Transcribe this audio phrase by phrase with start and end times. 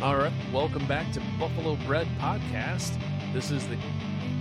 [0.00, 2.96] All right, welcome back to Buffalo Bread Podcast.
[3.32, 3.76] This is the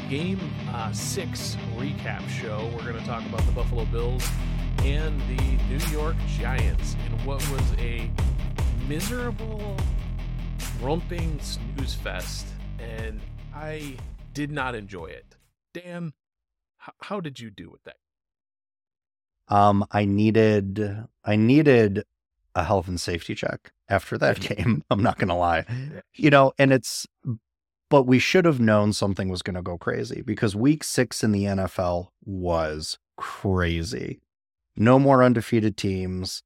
[0.07, 2.69] Game uh, Six recap show.
[2.75, 4.23] We're going to talk about the Buffalo Bills
[4.83, 8.11] and the New York Giants in what was a
[8.87, 9.75] miserable,
[10.79, 12.45] romping snooze fest,
[12.77, 13.19] and
[13.55, 13.97] I
[14.35, 15.37] did not enjoy it.
[15.73, 16.13] Dan,
[16.87, 17.97] h- how did you do with that?
[19.47, 22.03] Um, I needed I needed
[22.53, 24.83] a health and safety check after that game.
[24.89, 25.65] I'm not gonna lie,
[26.13, 27.07] you know, and it's
[27.89, 31.31] but we should have known something was going to go crazy because week six in
[31.31, 34.19] the NFL was crazy.
[34.75, 36.43] No more undefeated teams,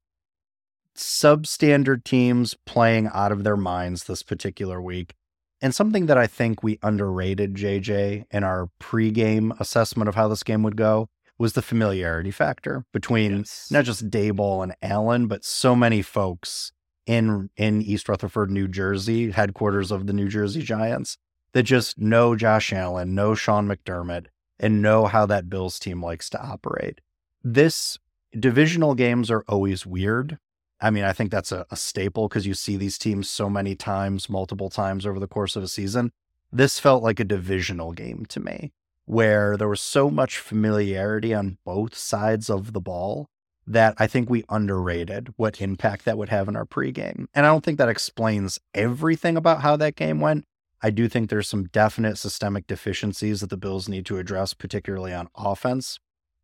[0.96, 5.14] substandard teams playing out of their minds this particular week.
[5.60, 10.42] And something that I think we underrated, JJ, in our pregame assessment of how this
[10.42, 13.68] game would go was the familiarity factor between Yes.
[13.70, 16.72] not just Daboll and Allen, but so many folks
[17.06, 21.18] in in East Rutherford, New Jersey, headquarters of the New Jersey Giants,
[21.52, 24.26] that just know Josh Allen, know Sean McDermott,
[24.58, 27.00] and know how that Bills team likes to operate.
[27.42, 27.98] This
[28.38, 30.38] divisional games are always weird.
[30.80, 33.76] I mean, I think that's a, a staple because you see these teams so many
[33.76, 36.12] times, multiple times over the course of a season.
[36.50, 38.72] This felt like a divisional game to me,
[39.04, 43.28] where there was so much familiarity on both sides of the ball
[43.66, 47.26] that I think we underrated what impact that would have in our pregame.
[47.34, 50.44] And I don't think that explains everything about how that game went.
[50.82, 55.12] I do think there's some definite systemic deficiencies that the Bills need to address, particularly
[55.12, 56.00] on offense.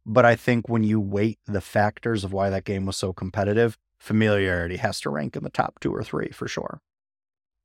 [0.07, 3.77] But I think when you weight the factors of why that game was so competitive,
[3.99, 6.81] familiarity has to rank in the top two or three for sure.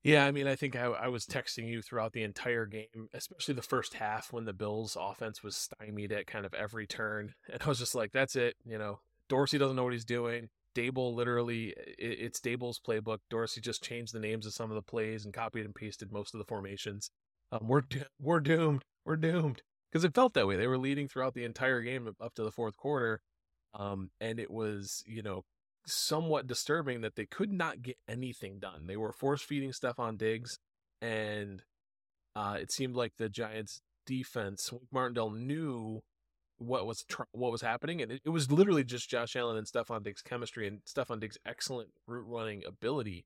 [0.04, 3.54] Yeah, I mean, I think I, I was texting you throughout the entire game, especially
[3.54, 7.62] the first half when the Bills' offense was stymied at kind of every turn, and
[7.62, 10.50] I was just like, "That's it." You know, Dorsey doesn't know what he's doing.
[10.76, 13.20] Daboll literally, it's Daboll's playbook.
[13.30, 16.34] Dorsey just changed the names of some of the plays and copied and pasted most
[16.34, 17.12] of the formations.
[17.52, 17.84] Um, we're
[18.20, 18.84] we're doomed.
[19.06, 19.62] We're doomed
[19.92, 20.56] because it felt that way.
[20.56, 23.22] They were leading throughout the entire game up to the fourth quarter,
[23.74, 25.44] um, and it was you know
[25.86, 28.88] somewhat disturbing that they could not get anything done.
[28.88, 30.58] They were force feeding Stefon Diggs,
[31.02, 31.62] and
[32.36, 36.02] uh, it seemed like the Giants' defense, Martindale knew
[36.66, 39.68] what was tr- what was happening, and it, it was literally just Josh Allen and
[39.68, 43.25] Stefon Diggs' chemistry and Stefon Diggs' excellent route running ability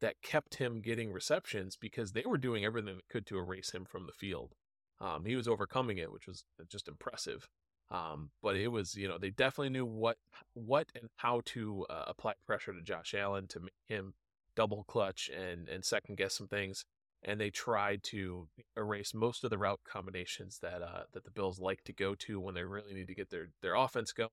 [0.00, 3.84] that kept him getting receptions because they were doing everything they could to erase him
[3.84, 4.52] from the field.
[5.00, 7.48] Um, he was overcoming it, which was just impressive.
[7.90, 10.16] Um, but it was, you know, they definitely knew what,
[10.54, 14.14] what and how to uh, apply pressure to Josh Allen to make him
[14.56, 16.84] double clutch and and second guess some things.
[17.22, 21.58] And they tried to erase most of the route combinations that uh, that the Bills
[21.58, 24.30] like to go to when they really need to get their their offense going.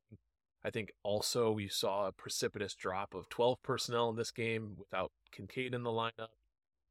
[0.64, 5.12] I think also we saw a precipitous drop of 12 personnel in this game without
[5.32, 6.30] Kincaid in the lineup.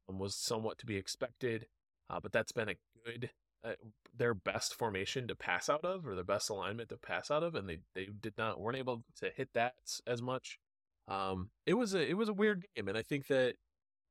[0.09, 1.67] Um, was somewhat to be expected,
[2.09, 3.31] uh, but that's been a good
[3.63, 3.73] uh,
[4.15, 7.55] their best formation to pass out of or their best alignment to pass out of
[7.55, 9.73] and they they did not weren't able to hit that
[10.05, 10.59] as much
[11.07, 13.55] um it was a it was a weird game and i think that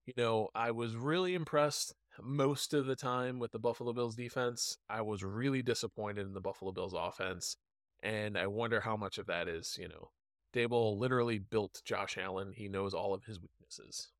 [0.07, 4.77] you know i was really impressed most of the time with the buffalo bills defense
[4.89, 7.57] i was really disappointed in the buffalo bills offense
[8.03, 10.11] and i wonder how much of that is you know
[10.53, 12.53] Daboll literally built Josh Allen.
[12.55, 14.11] He knows all of his weaknesses.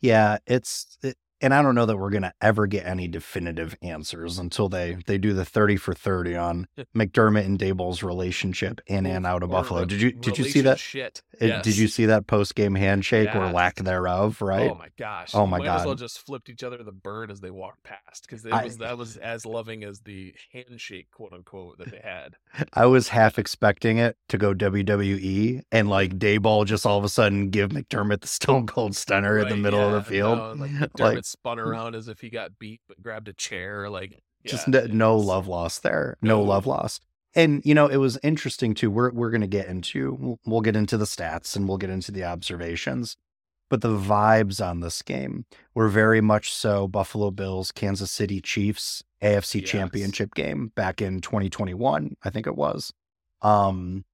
[0.00, 4.38] Yeah, it's it, and I don't know that we're gonna ever get any definitive answers
[4.38, 6.66] until they they do the thirty for thirty on
[6.96, 9.84] McDermott and Daboll's relationship in and out of Or Buffalo.
[9.84, 10.78] Did you did you see that?
[10.78, 11.22] Shit.
[11.40, 14.40] Uh, Did you see that post game handshake or lack thereof?
[14.40, 14.70] Right.
[14.70, 15.34] Oh my gosh!
[15.34, 18.26] Oh my Might as well just flipped each other the bird as they walked past
[18.28, 22.36] because was that was as loving as the handshake, quote unquote, that they had.
[22.74, 27.08] I was half expecting it to go WWE and like Daboll just all of a
[27.08, 30.38] sudden give McDermott the Stone Cold Stunner in the Right, middle of the field.
[30.38, 33.88] no, like Like, spun around as if he got beat, but grabbed a chair.
[33.90, 36.16] Like just yeah, n- it no was- love lost there.
[36.22, 36.42] No, No.
[36.42, 37.04] love lost.
[37.36, 38.90] And you know, it was interesting too.
[38.90, 41.90] We're we're going to get into we'll- we'll get into the stats and we'll get
[41.90, 43.16] into the observations.
[43.70, 49.02] But the vibes on this game were very much so Buffalo Bills, Kansas City Chiefs
[49.22, 49.70] AFC Yes.
[49.70, 52.92] Championship game back in 2021, I think it was.
[53.42, 54.04] Um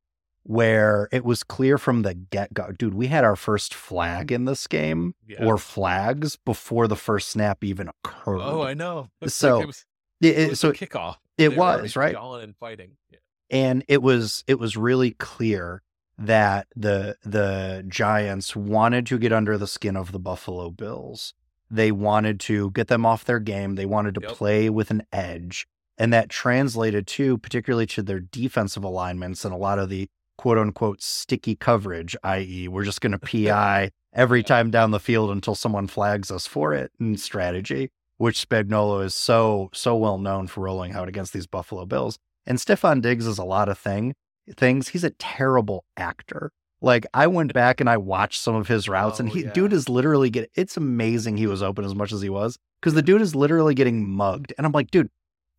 [0.44, 2.72] where it was clear from the get-go.
[2.72, 4.34] Dude, we had our first flag mm.
[4.36, 5.44] in this game Yeah.
[5.44, 8.40] or flags before the first snap even occurred.
[8.40, 9.08] Oh, I know.
[9.28, 9.84] So, like it was,
[10.22, 11.16] It- it it- was so kickoff.
[11.38, 12.12] it They was, right?
[12.12, 12.92] Yelling and fighting.
[13.10, 13.18] Yeah.
[13.50, 15.82] and it was it was really clear
[16.18, 21.32] that the the Giants wanted to get under the skin of the Buffalo Bills.
[21.70, 23.74] They wanted to get them off their game.
[23.76, 24.32] They wanted to Yep.
[24.32, 25.66] play with an edge.
[25.96, 30.08] And that translated to particularly to their defensive alignments and a lot of the
[30.40, 35.30] quote unquote sticky coverage, i.e., we're just going to PI every time down the field
[35.30, 40.46] until someone flags us for it and strategy, which Spagnuolo is so, so well known
[40.46, 42.16] for rolling out against these Buffalo Bills.
[42.46, 44.14] And Stefon Diggs is a lot of thing
[44.56, 44.88] things.
[44.88, 46.50] He's a terrible actor.
[46.80, 49.52] Like I went back and I watched some of his routes, Oh, and he yeah.
[49.52, 50.50] dude is literally get.
[50.54, 53.74] It's amazing he was open as much as he was because the dude is literally
[53.74, 55.10] getting mugged, and I'm like, dude,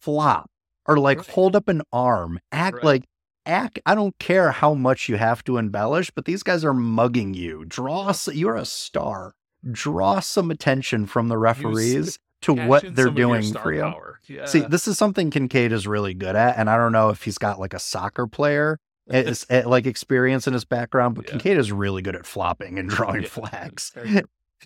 [0.01, 0.49] flop
[0.87, 1.29] or like Right.
[1.29, 2.83] hold up an arm, act Right.
[2.83, 3.03] like
[3.45, 3.79] act.
[3.85, 7.65] I don't care how much you have to embellish, but these guys are mugging you.
[7.65, 8.13] Draw.
[8.33, 9.35] You're a star.
[9.69, 13.93] Draw some attention from the referees to what they're some of your doing for you.
[14.27, 14.45] Yeah.
[14.45, 17.37] See, this is something Kincaid is really good at, and I don't know if he's
[17.37, 21.31] got like a soccer player it's, like experience in his background, but Yeah.
[21.31, 23.93] Kincaid is really good at flopping and drawing Yeah, flags.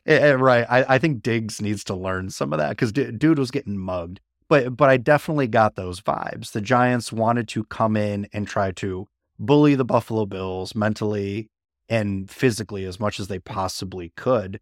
[0.05, 0.65] Eh, eh, right.
[0.69, 4.19] I, I think Diggs needs to learn some of that because dude was getting mugged.
[4.49, 6.51] But but I definitely got those vibes.
[6.51, 9.07] The Giants wanted to come in and try to
[9.39, 11.49] bully the Buffalo Bills mentally
[11.89, 14.59] and physically as much as they possibly could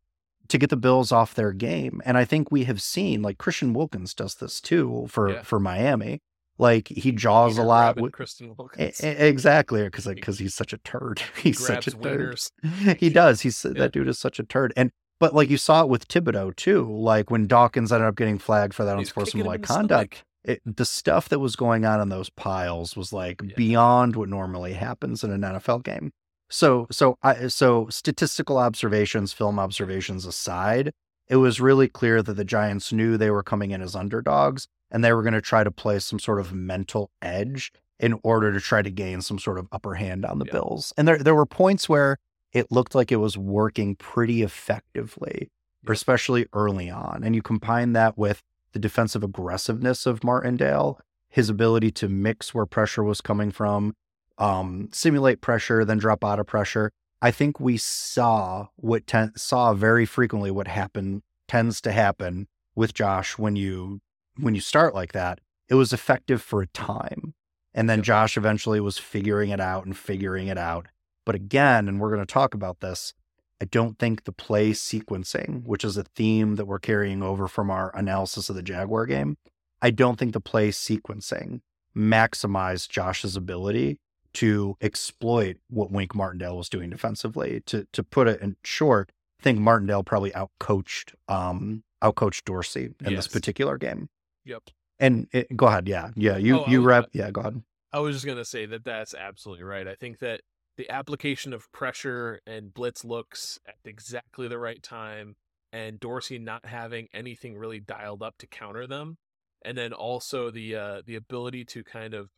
[0.50, 2.02] to get the Bills off their game.
[2.06, 5.42] And I think we have seen like Christian Wilkins does this too for Yeah.
[5.44, 6.22] for Miami.
[6.58, 7.96] Like he jaws Peter a lot.
[8.00, 9.00] with- E- Wilkins.
[9.02, 11.22] Exactly, because because he's such a turd.
[11.42, 12.02] He's such a turd.
[12.04, 12.52] winners.
[12.98, 13.42] he does.
[13.42, 13.72] He's Yeah.
[13.80, 14.72] that dude is such a turd.
[14.78, 16.89] And but like you saw it with Thibodeaux too.
[16.92, 21.30] Like when Dawkins ended up getting flagged for that He's unsportsmanlike conduct, it, the stuff
[21.30, 23.54] that was going on in those piles was like Yeah.
[23.56, 26.12] beyond what normally happens in an NFL game.
[26.50, 30.92] So so I so statistical observations, film observations aside,
[31.30, 35.04] it was really clear that the Giants knew they were coming in as underdogs and
[35.04, 38.60] they were going to try to play some sort of mental edge in order to
[38.60, 40.51] try to gain some sort of upper hand on the Yeah.
[40.51, 40.94] Bills.
[40.98, 42.18] And there there were points where
[42.54, 45.50] it looked like it was working pretty effectively,
[45.88, 47.24] especially early on.
[47.24, 48.42] And you combine that with
[48.74, 53.94] the defensive aggressiveness of Martindale, his ability to mix where pressure was coming from,
[54.38, 56.92] um, simulate pressure, then drop out of pressure.
[57.22, 62.94] I think we saw what ten- saw very frequently what happen tends to happen with
[62.94, 64.00] Josh when you
[64.38, 65.40] when you start like that.
[65.70, 67.34] It was effective for a time,
[67.74, 68.04] and then.
[68.04, 70.88] Josh eventually was figuring it out and figuring it out.
[71.25, 73.14] But again, and we're going to talk about this,
[73.62, 77.72] I don't think the play sequencing, which is a theme that we're carrying over from
[77.72, 79.38] our analysis of the Jaguar game,
[79.81, 81.62] I don't think the play sequencing
[81.96, 84.00] maximized Josh's ability
[84.34, 87.62] to exploit what Wink Martindale was doing defensively.
[87.68, 93.16] To to put it in short, I think Martindale probably outcoached um outcoached Dorsey in
[93.16, 94.10] this particular game.
[94.46, 94.64] Yep.
[95.00, 97.62] And it, go ahead, yeah, yeah, you Oh, you rep, yeah, go ahead.
[97.92, 99.88] I was just gonna say that that's absolutely right.
[99.88, 100.42] I think that
[100.78, 105.36] the application of pressure and blitz looks at exactly the right time,
[105.72, 109.18] and Dorsey not having anything really dialed up to counter them,
[109.64, 112.30] and then also the uh, the ability to kind of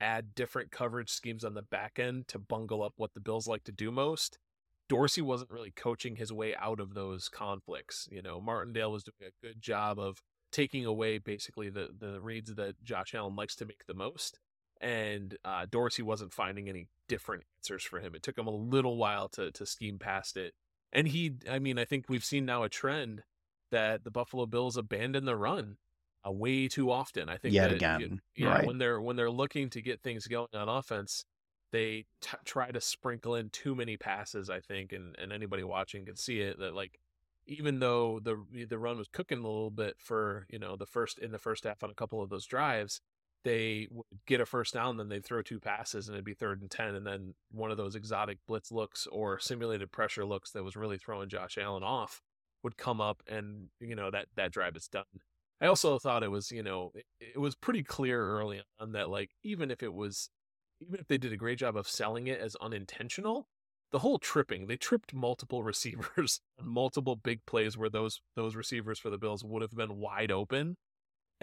[0.00, 3.64] add different coverage schemes on the back end to bungle up what the Bills like
[3.64, 4.38] to do most.
[4.88, 8.08] Dorsey wasn't really coaching his way out of those conflicts.
[8.10, 12.54] You know, Martindale was doing a good job of taking away basically the the reads
[12.54, 14.38] that Josh Allen likes to make the most
[14.82, 18.14] and uh, Dorsey wasn't finding any different answers for him.
[18.14, 20.54] It took him a little while to to scheme past it,
[20.92, 23.22] and he, I mean, I think we've seen now a trend
[23.70, 25.76] that the Buffalo Bills abandon the run
[26.26, 27.28] uh, way too often.
[27.28, 28.66] I think Yet that, again, yeah, right.
[28.66, 31.24] when they're when they're looking to get things going on offense,
[31.70, 34.50] they t- try to sprinkle in too many passes.
[34.50, 36.98] I think, and and anybody watching can see it that like.
[37.44, 41.18] Even though the the run was cooking a little bit for you know the first
[41.18, 43.00] in the first half on a couple of those drives,
[43.44, 46.60] they would get a first down, then they'd throw two passes and it'd be third
[46.60, 46.94] and 10.
[46.94, 50.98] And then one of those exotic blitz looks or simulated pressure looks that was really
[50.98, 52.20] throwing Josh Allen off
[52.62, 55.04] would come up and, you know, that, that drive is done.
[55.60, 59.10] I also thought it was, you know, it, it was pretty clear early on that,
[59.10, 60.28] like, even if it was,
[60.80, 63.46] even if they did a great job of selling it as unintentional,
[63.92, 68.98] the whole tripping, they tripped multiple receivers on multiple big plays where those those receivers
[68.98, 70.76] for the Bills would have been wide open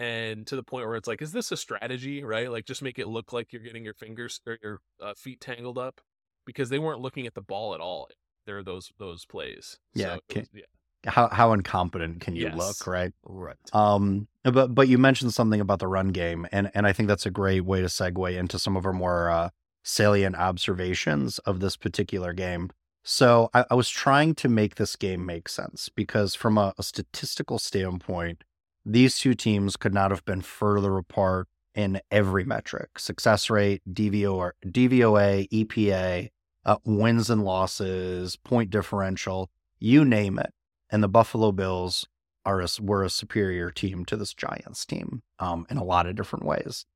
[0.00, 2.98] and to the point where it's like is this a strategy right like just make
[2.98, 6.00] it look like you're getting your fingers or your uh, feet tangled up
[6.46, 8.08] because they weren't looking at the ball at all
[8.46, 12.44] there are those those plays Yeah, so can- was- yeah How how incompetent can you
[12.48, 12.56] Yes.
[12.58, 13.12] look, right?
[13.24, 17.08] right Um, but but you mentioned something about the run game, and and I think
[17.08, 19.48] that's a great way to segue into some of our more uh,
[19.82, 22.68] salient observations of this particular game.
[23.02, 26.82] So I, I was trying to make this game make sense because from a, a
[26.82, 28.44] statistical standpoint,
[28.84, 34.52] these two teams could not have been further apart in every metric: success rate, DVO,
[34.66, 36.30] DVOA, EPA,
[36.64, 40.52] uh, wins and losses, point differential, you name it.
[40.90, 42.06] And the Buffalo Bills
[42.44, 46.16] are a, were a superior team to this Giants team um, in a lot of
[46.16, 46.86] different ways.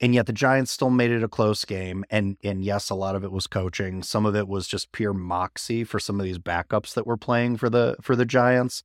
[0.00, 2.04] and yet the Giants still made it a close game.
[2.10, 4.02] And and yes, a lot of it was coaching.
[4.02, 7.56] Some of it was just pure moxie for some of these backups that were playing
[7.58, 8.82] for the for the Giants.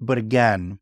[0.00, 0.78] But again,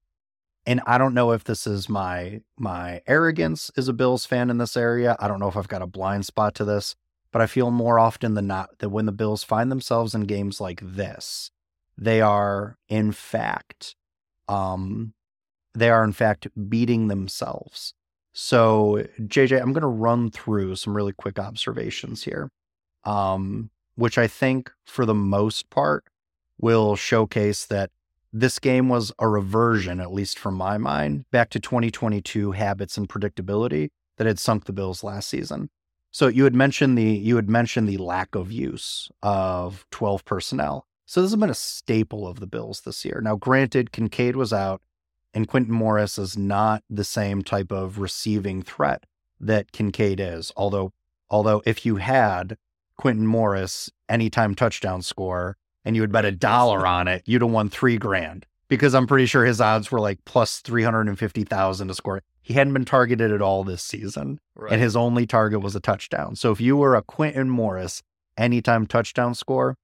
[0.66, 4.58] and I don't know if this is my my arrogance as a Bills fan in
[4.58, 5.16] this area.
[5.18, 6.94] I don't know if I've got a blind spot to this,
[7.32, 10.60] but I feel more often than not that when the Bills find themselves in games
[10.60, 11.50] like this,
[11.98, 13.96] they are in fact
[14.48, 15.14] um
[15.74, 17.94] they are in fact beating themselves
[18.36, 22.50] so, JJ, I'm going to run through some really quick observations here,
[23.04, 26.04] um, which I think for the most part
[26.58, 27.90] will showcase that
[28.36, 33.08] this game was a reversion, at least from my mind, back to 2022 habits and
[33.08, 35.70] predictability that had sunk the Bills last season.
[36.10, 40.86] So you had mentioned the you had mentioned the lack of use of 12 personnel.
[41.06, 43.20] So this has been a staple of the Bills this year.
[43.22, 44.82] Now, granted, Kincaid was out,
[45.32, 49.04] and Quintin Morris is not the same type of receiving threat
[49.38, 50.50] that Kincaid is.
[50.56, 50.92] Although,
[51.30, 52.56] although if you had
[52.96, 57.50] Quintin Morris anytime touchdown score and you would bet a dollar on it, you'd have
[57.50, 62.22] won three grand because I'm pretty sure his odds were like plus 350,000 to score.
[62.42, 64.72] He hadn't been targeted at all this season, right.
[64.72, 66.36] and his only target was a touchdown.
[66.36, 68.02] So if you were a Quintin Morris
[68.36, 69.76] anytime touchdown score,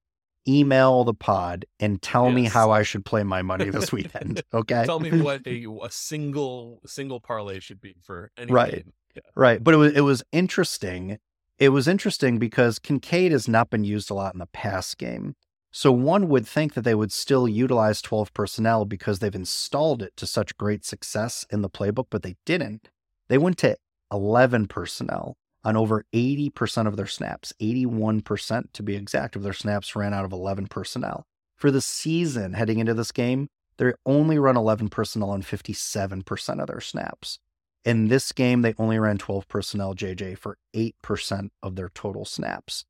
[0.47, 2.35] email the pod and tell yes.
[2.35, 4.43] me how I should play my money this weekend.
[4.53, 4.83] Okay.
[4.85, 8.85] tell me what a, a single single parlay should be for any right.
[9.15, 9.21] Yeah.
[9.35, 9.63] Right.
[9.63, 11.17] But it was it was interesting.
[11.57, 15.35] It was interesting because Kincaid has not been used a lot in the pass game.
[15.71, 20.15] So one would think that they would still utilize 12 personnel because they've installed it
[20.17, 22.89] to such great success in the playbook, but they didn't.
[23.29, 23.77] They went to
[24.11, 29.95] 11 personnel on over 80% of their snaps, 81% to be exact, of their snaps
[29.95, 31.23] ran out of 11 personnel.
[31.55, 33.47] For the season heading into this game,
[33.77, 37.39] they only run 11 personnel on 57% of their snaps.
[37.85, 42.85] In this game, they only ran 12 personnel, JJ, for 8% of their total snaps.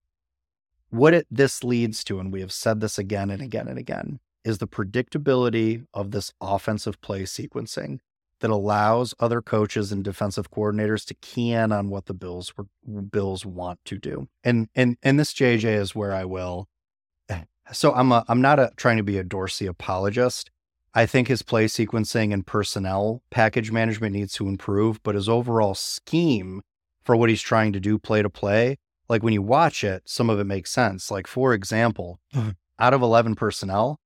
[0.92, 4.20] What it, this leads to, and we have said this again and again and again,
[4.44, 8.00] is the predictability of this offensive play sequencing
[8.42, 12.66] that allows other coaches and defensive coordinators to key in on what the Bills were,
[13.04, 14.28] Bills want to do.
[14.44, 16.68] And and and this JJ is where I will.
[17.74, 20.52] So I'm a I'm not a, trying to be a Dorsey apologist.
[20.94, 25.74] I think his play sequencing and personnel package management needs to improve, but his overall
[25.74, 26.64] scheme
[27.02, 28.78] for what he's trying to do play to play,
[29.12, 31.12] like when you watch it, some of it makes sense.
[31.12, 32.52] Like for example, mm-hmm.
[32.80, 34.00] out of 11 personnel,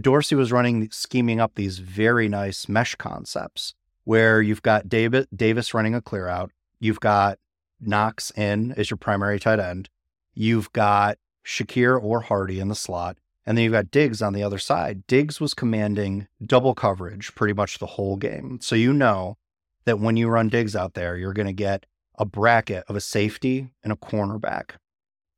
[0.00, 3.74] Dorsey was running, scheming up these very nice mesh concepts
[4.04, 6.52] where you've got David, Davis running a clear out.
[6.78, 7.38] You've got
[7.80, 9.90] Knox in as your primary tight end.
[10.32, 13.18] You've got Shakir or Hardy in the slot.
[13.44, 15.06] And then you've got Diggs on the other side.
[15.08, 18.58] Diggs was commanding double coverage pretty much the whole game.
[18.62, 19.38] So you know
[19.86, 21.86] that when you run Diggs out there, you're going to get
[22.18, 24.72] a bracket of a safety and a cornerback.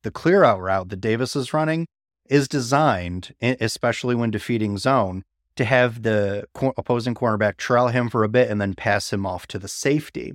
[0.02, 1.86] The clear out route that Davis is running
[2.26, 5.24] is designed, especially when defeating zone,
[5.56, 9.46] to have the opposing cornerback trail him for a bit and then pass him off
[9.48, 10.34] to the safety.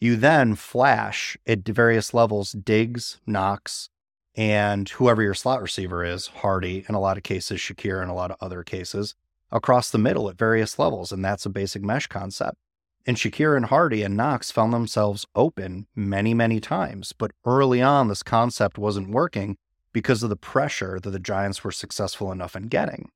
[0.00, 3.90] You then flash at various levels Diggs, Knox,
[4.34, 8.14] and whoever your slot receiver is, Hardy, in a lot of cases, Shakir, in a
[8.14, 9.14] lot of other cases,
[9.50, 11.12] across the middle at various levels.
[11.12, 12.56] And that's a basic mesh concept.
[13.06, 17.12] And Shakir and Hardy and Knox found themselves open many, many times.
[17.16, 19.56] But early on, this concept wasn't working
[19.92, 23.10] because of the pressure that the Giants were successful enough in getting.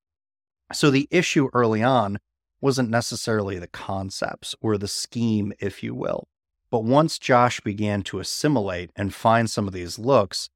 [0.72, 2.18] So the issue early on
[2.60, 6.28] wasn't necessarily the concepts or the scheme, if you will.
[6.70, 10.48] But once Josh began to assimilate and find some of these looks,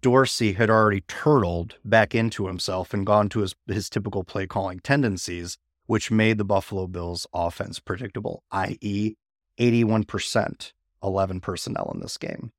[0.00, 4.80] Dorsey had already turtled back into himself and gone to his, his typical play calling
[4.80, 9.14] tendencies, which made the Buffalo Bills offense predictable, i.e.,
[9.58, 12.52] 81%, 11 personnel in this game.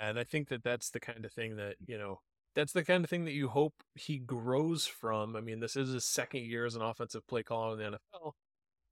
[0.00, 2.18] And I think that that's the kind of thing that, you know,
[2.56, 5.36] that's the kind of thing that you hope he grows from.
[5.36, 8.32] I mean, this is his second year as an offensive play caller in the NFL,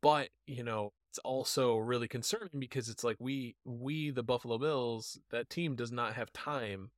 [0.00, 5.18] but, you know, it's also really concerning because it's like we we the Buffalo Bills,
[5.32, 6.92] that team does not have time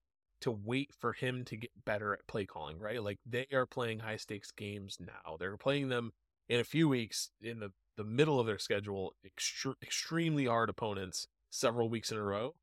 [0.44, 3.02] to wait for him to get better at play calling, right?
[3.02, 5.36] Like they are playing high stakes games now.
[5.38, 6.12] They're playing them
[6.48, 11.28] in a few weeks in the the middle of their schedule, extre- extremely hard opponents
[11.50, 12.54] several weeks in a row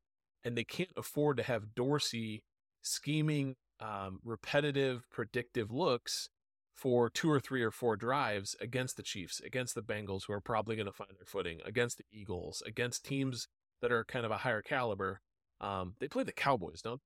[0.44, 2.42] and they can't afford to have Dorsey
[2.82, 6.28] scheming um, repetitive, predictive looks
[6.74, 10.40] for two or three or four drives against the Chiefs, against the Bengals, who are
[10.40, 13.48] probably going to find their footing, against the Eagles, against teams
[13.80, 15.20] that are kind of a higher caliber.
[15.60, 17.00] Um, they play the Cowboys, don't?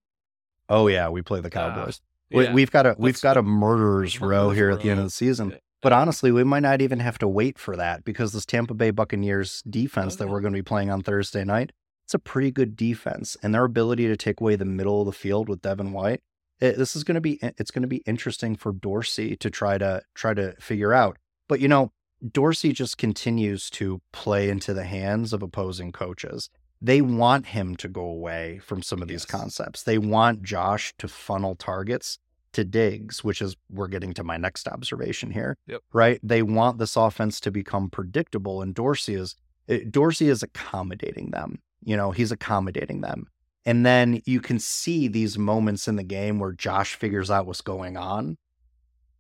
[0.69, 2.01] Oh yeah, we play the Cowboys.
[2.35, 2.53] Uh, yeah.
[2.53, 5.11] we, have got a we've got a murderers row here at the end of the
[5.11, 5.57] season.
[5.83, 8.91] But honestly, we might not even have to wait for that because this Tampa Bay
[8.91, 11.71] Buccaneers defense Oh, that we're going to be playing on Thursday night,
[12.05, 15.13] it's a pretty good defense, and their ability to take away the middle of the
[15.13, 16.23] field with Devin White.
[16.59, 19.79] It, this is going to be it's going to be interesting for Dorsey to try
[19.79, 21.19] to try to figure out.
[21.49, 21.93] But you know,
[22.33, 26.49] Dorsey just continues to play into the hands of opposing coaches.
[26.83, 29.83] They want him to go away from some of these concepts.
[29.83, 32.19] They want Josh to funnel targets
[32.53, 35.57] to Diggs, which is we're getting to my next observation here.
[35.67, 35.81] Yep.
[35.93, 36.21] Right?
[36.23, 39.37] They want this offense to become predictable, and Dorsey is
[39.69, 41.61] eh, Dorsey is accommodating them.
[41.83, 43.29] You know, he's accommodating them.
[43.65, 47.61] And then you can see these moments in the game where Josh figures out what's
[47.61, 48.39] going on,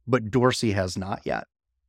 [0.06, 1.46] but Dorsey has not yet.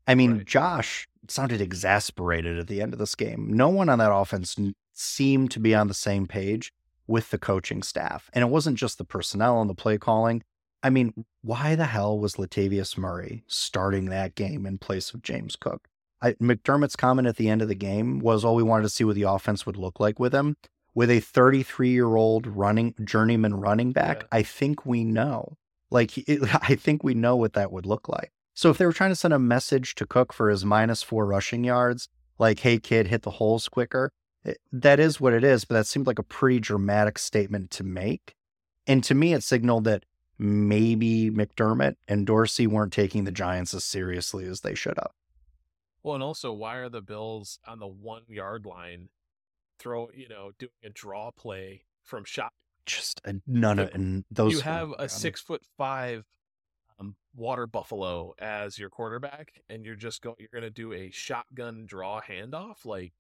[0.08, 0.46] I mean, Right.
[0.46, 3.48] Josh sounded exasperated at the end of this game.
[3.52, 4.58] No one on that offense
[5.00, 6.72] seemed to be on the same page
[7.08, 8.30] with the coaching staff.
[8.34, 10.44] And it wasn't just the personnel and the play calling.
[10.84, 15.56] I mean, why the hell was Latavius Murray starting that game in place of James
[15.56, 15.88] Cook?
[16.22, 19.04] I, McDermott's comment at the end of the game was all we wanted to see
[19.04, 20.58] what the offense would look like with him.
[20.96, 24.28] With a 33 year old running journeyman running back, Yeah.
[24.40, 25.58] I think we know.
[25.92, 26.26] Like, he-
[26.62, 28.32] I think we know what that would look like.
[28.56, 31.28] So if they were trying to send a message to Cook for his minus four
[31.28, 34.12] rushing yards, like, hey, kid, hit the holes quicker,
[34.48, 35.66] it- that is what it is.
[35.66, 38.36] But that seemed like a pretty dramatic statement to make.
[38.86, 40.06] And to me, it signaled that
[40.40, 45.12] maybe McDermott and Dorsey weren't taking the Giants as seriously as they should have.
[46.04, 49.10] Well, and also, why are the Bills on the one yard line,
[49.80, 52.54] throw you know, doing a draw play from shot?
[52.86, 54.54] Just uh, none of and those.
[54.54, 56.24] you have a six foot five
[57.00, 60.38] um, water buffalo as your quarterback, and you're just going.
[60.40, 62.86] You're going to do a shotgun draw handoff.
[62.86, 63.12] Like,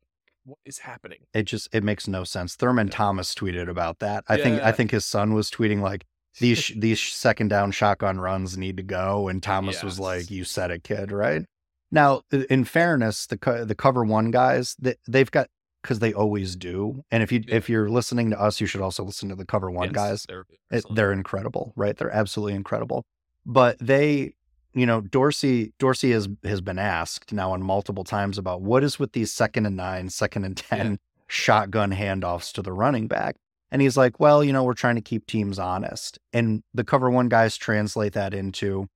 [0.47, 1.19] what is happening?
[1.33, 2.55] It just it makes no sense.
[2.55, 2.93] Thurman Yeah.
[2.93, 4.23] Thomas tweeted about that.
[4.27, 6.05] I think I think his son was tweeting like
[6.39, 10.71] these these second down shotgun runs need to go, and Thomas was like, "You said
[10.71, 11.43] it, kid." Right
[11.91, 15.47] now, in fairness, the co- the cover one guys that they've got
[15.83, 17.01] because they always do.
[17.11, 17.55] And if you Yeah.
[17.55, 20.25] if you're listening to us, you should also listen to the cover one Yes, guys.
[20.27, 21.95] They're, It, they're incredible, right?
[21.97, 23.05] They're absolutely incredible.
[23.45, 24.33] But they,
[24.79, 28.99] you know, Dorsey Dorsey has has been asked now on multiple times about what is
[28.99, 30.97] with these second and nine, second and ten Yeah.
[31.27, 33.35] shotgun handoffs to the running back.
[33.71, 36.19] And he's like, well, you know, we're trying to keep teams honest.
[36.31, 38.87] And the cover one guys translate that into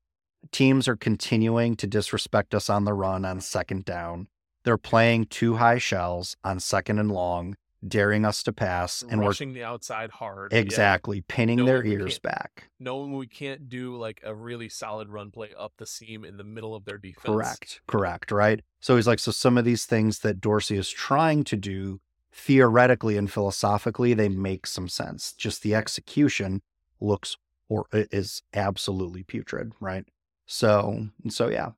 [0.52, 4.28] teams are continuing to disrespect us on the run on second down.
[4.64, 7.56] They're playing two high shells on second and long,
[7.88, 10.52] daring us to pass, and we're rushing the outside hard.
[10.54, 10.60] Yeah.
[10.60, 12.70] exactly pinning No, their ears back.
[12.80, 16.44] knowing we can't do like a really solid run play up the seam in the
[16.44, 17.26] middle of their defense.
[17.26, 17.82] Correct.
[17.88, 18.32] Correct.
[18.32, 18.62] Right.
[18.80, 22.00] So he's like, so some of these things that Dorsey is trying to do
[22.34, 25.34] theoretically and philosophically, they make some sense.
[25.34, 26.62] Just the execution
[27.00, 29.72] looks or is absolutely putrid.
[29.80, 30.06] Right.
[30.46, 31.72] So, so yeah.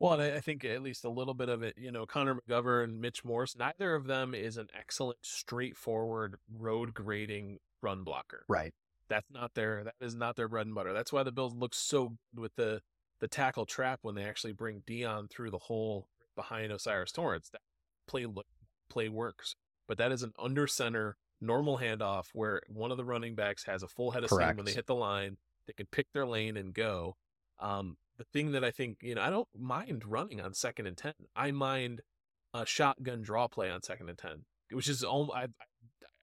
[0.00, 2.36] Well, and I I think at least a little bit of it, you know, Connor
[2.36, 8.44] McGovern, Mitch Morse, neither of them is an excellent, straightforward road grading run blocker.
[8.48, 8.72] Right.
[9.08, 10.92] That's not their that is not their bread and butter.
[10.92, 12.80] That's why the Bills look so good with the
[13.20, 17.50] the tackle trap when they actually bring Dion through the hole behind O'Cyrus Torrence.
[17.50, 17.60] That
[18.08, 18.46] play look
[18.88, 19.54] play works.
[19.86, 23.82] But that is an under center normal handoff where one of the running backs has
[23.82, 25.36] a full head of steam when they hit the line.
[25.66, 27.16] They can pick their lane and go.
[27.58, 30.94] Um, the thing that I think, you know, I don't mind running on second and
[30.96, 31.14] 10.
[31.34, 32.02] I mind
[32.52, 35.52] a shotgun draw play on second and 10, which is, al- I'd,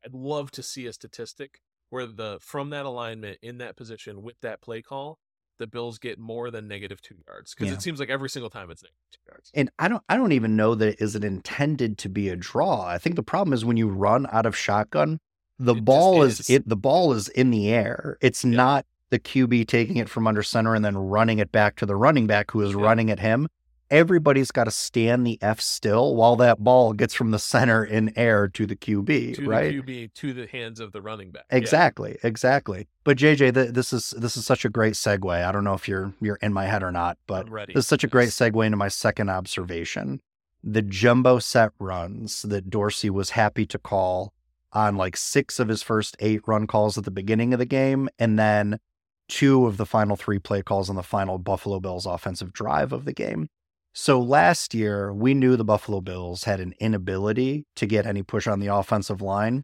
[0.06, 4.36] I'd love to see a statistic where the, from that alignment in that position with
[4.42, 5.18] that play call,
[5.58, 7.56] the Bills get more than negative two yards.
[7.56, 7.74] Cause Yeah.
[7.74, 9.50] it seems like every single time it's negative two yards.
[9.56, 12.86] And I don't I don't even know that is it intended to be a draw.
[12.86, 15.20] I think the problem is when you run out of shotgun,
[15.58, 16.42] the It ball is.
[16.42, 16.50] is.
[16.52, 18.20] it the ball is in the air.
[18.22, 18.52] It's Yeah.
[18.52, 21.96] not the QB taking it from under center and then running it back to the
[21.96, 22.82] running back who is Yeah.
[22.82, 23.48] running at him.
[23.90, 28.12] Everybody's got to stand the F still while that ball gets from the center in
[28.18, 29.72] air to the QB, To right?
[29.72, 31.46] the QB, to the hands of the running back.
[31.50, 31.58] Yeah.
[31.58, 32.90] Exactly, exactly.
[33.06, 35.32] But JJ, th- this is this is such a great segue.
[35.46, 38.04] I don't know if you're you're in my head or not, but this is such
[38.04, 40.20] a great segue into my second observation.
[40.62, 44.34] The jumbo set runs that Dorsey was happy to call
[44.74, 48.10] on like six of his first eight run calls at the beginning of the game,
[48.20, 48.80] and then
[49.28, 53.06] two of the final three play calls on the final Buffalo Bills offensive drive of
[53.06, 53.50] the game.
[53.94, 58.46] So last year, we knew the Buffalo Bills had an inability to get any push
[58.48, 59.64] on the offensive line,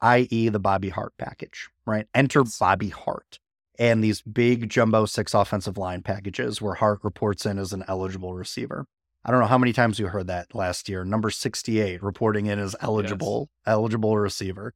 [0.00, 2.06] i.e., the Bobby Hart package, right?
[2.14, 2.58] Enter Yes.
[2.58, 3.38] Bobby Hart
[3.78, 8.34] and these big jumbo six offensive line packages where Hart reports in as an eligible
[8.34, 8.86] receiver.
[9.24, 11.04] I don't know how many times you heard that last year.
[11.04, 14.74] Number 68 reporting in as eligible eligible receiver.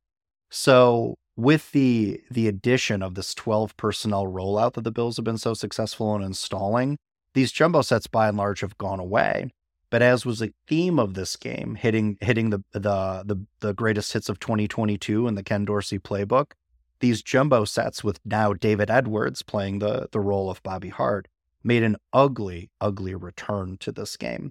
[0.51, 5.39] So with the the addition of this 12 personnel rollout that the Bills have been
[5.39, 6.99] so successful in installing,
[7.33, 9.49] these jumbo sets by and large have gone away.
[9.89, 14.13] But as was a theme of this game, hitting hitting the the the, the greatest
[14.13, 16.53] hits of 2022 in the Ken Dorsey playbook,
[16.99, 21.29] these jumbo sets with now David Edwards playing the the role of Bobby Hart
[21.63, 24.51] made an ugly, ugly return to this game.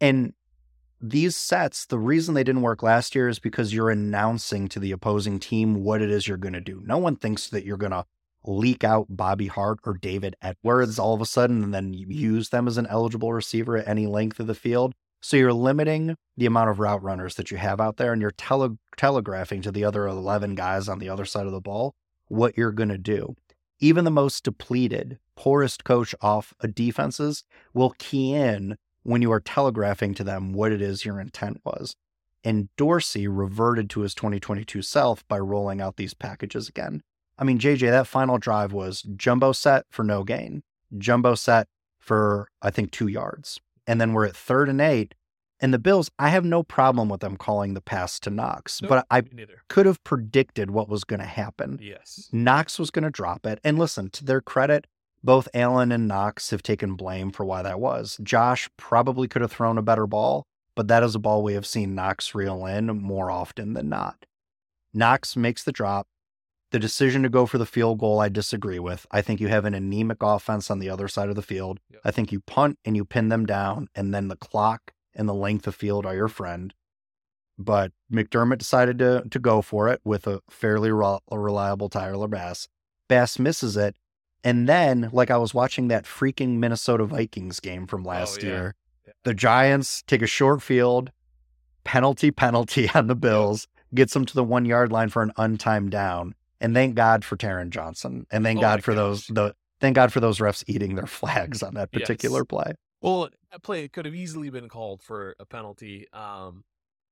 [0.00, 0.34] And
[1.00, 4.92] these sets, the reason they didn't work last year is because you're announcing to the
[4.92, 6.82] opposing team what it is you're going to do.
[6.84, 8.04] No one thinks that you're going to
[8.44, 12.66] leak out Bobby Hart or David Edwards all of a sudden and then use them
[12.66, 14.94] as an eligible receiver at any length of the field.
[15.20, 18.30] So you're limiting the amount of route runners that you have out there and you're
[18.30, 21.94] tele- telegraphing to the other 11 guys on the other side of the ball
[22.28, 23.34] what you're going to do.
[23.80, 28.76] Even the most depleted, poorest coach off defenses will key in
[29.08, 31.96] when you are telegraphing to them what it is your intent was.
[32.44, 37.00] And Dorsey reverted to his 2022 self by rolling out these packages again.
[37.38, 40.62] I mean, JJ, that final drive was jumbo set for no gain,
[40.98, 41.68] jumbo set
[41.98, 43.58] for, I think, two yards.
[43.86, 45.14] And then we're at third and eight.
[45.58, 48.90] And the Bills, I have no problem with them calling the pass to Knox, nope,
[48.90, 49.22] but I
[49.68, 51.80] could have predicted what was going to happen.
[51.82, 52.28] Yes.
[52.30, 53.58] Knox was going to drop it.
[53.64, 54.86] And listen, to their credit,
[55.22, 58.18] both Allen and Knox have taken blame for why that was.
[58.22, 61.66] Josh probably could have thrown a better ball, but that is a ball we have
[61.66, 64.26] seen Knox reel in more often than not.
[64.94, 66.06] Knox makes the drop.
[66.70, 69.06] The decision to go for the field goal, I disagree with.
[69.10, 71.80] I think you have an anemic offense on the other side of the field.
[71.90, 72.00] Yep.
[72.04, 75.34] I think you punt and you pin them down, and then the clock and the
[75.34, 76.74] length of field are your friend.
[77.58, 82.68] But McDermott decided to to go for it with a fairly re- reliable Tyler Bass.
[83.08, 83.96] Bass misses it,
[84.44, 88.46] and then like I was watching that freaking Minnesota Vikings game from oh, last oh,
[88.46, 88.52] yeah.
[88.52, 88.74] year.
[89.06, 89.12] Yeah.
[89.24, 91.10] The Giants take a short field,
[91.84, 95.90] penalty penalty on the Bills, gets them to the one yard line for an untimed
[95.90, 98.26] down and thank God for Taron Johnson.
[98.30, 98.96] And thank oh God for gosh.
[98.96, 102.46] those the thank God for those refs eating their flags on that particular yes.
[102.48, 102.72] play.
[103.00, 106.06] Well, that play could have easily been called for a penalty.
[106.12, 106.64] Um,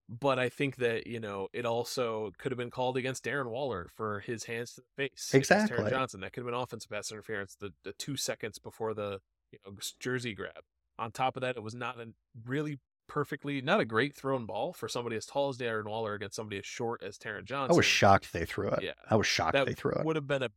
[0.08, 3.88] but I think that, you know, it also could have been called against Darren Waller
[3.94, 5.30] for his hands to the face.
[5.34, 5.76] Exactly.
[5.76, 6.20] Taron Johnson.
[6.20, 9.72] That could have been offensive pass interference the, the two seconds before the you know
[9.98, 10.62] jersey grab.
[10.98, 12.08] On top of that, it was not a
[12.46, 16.36] really perfectly, not a great thrown ball for somebody as tall as Darren Waller against
[16.36, 17.74] somebody as short as Taron Johnson.
[17.74, 18.82] I was shocked they threw it.
[18.82, 20.04] Yeah, I was shocked that they threw it.
[20.04, 20.50] Would have been a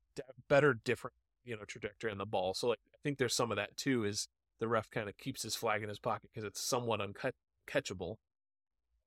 [0.47, 2.53] better, different, you know, trajectory on the ball.
[2.53, 4.03] So like, I think there's some of that too.
[4.03, 4.27] Is
[4.59, 8.15] the ref kind of keeps his flag in his pocket because it's somewhat uncatchable.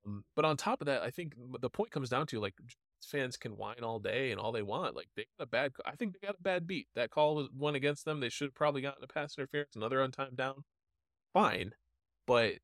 [0.05, 2.55] Um, but on top of that, I think the point comes down to like
[3.05, 4.95] fans can whine all day and all they want.
[4.95, 6.87] Like they got a bad, I think they got a bad beat.
[6.95, 8.19] That call was one against them.
[8.19, 10.63] They should have probably gotten a pass interference, another untimed down.
[11.33, 11.73] Fine,
[12.27, 12.55] but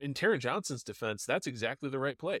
[0.00, 2.40] in Taron Johnson's defense, that's exactly the right play.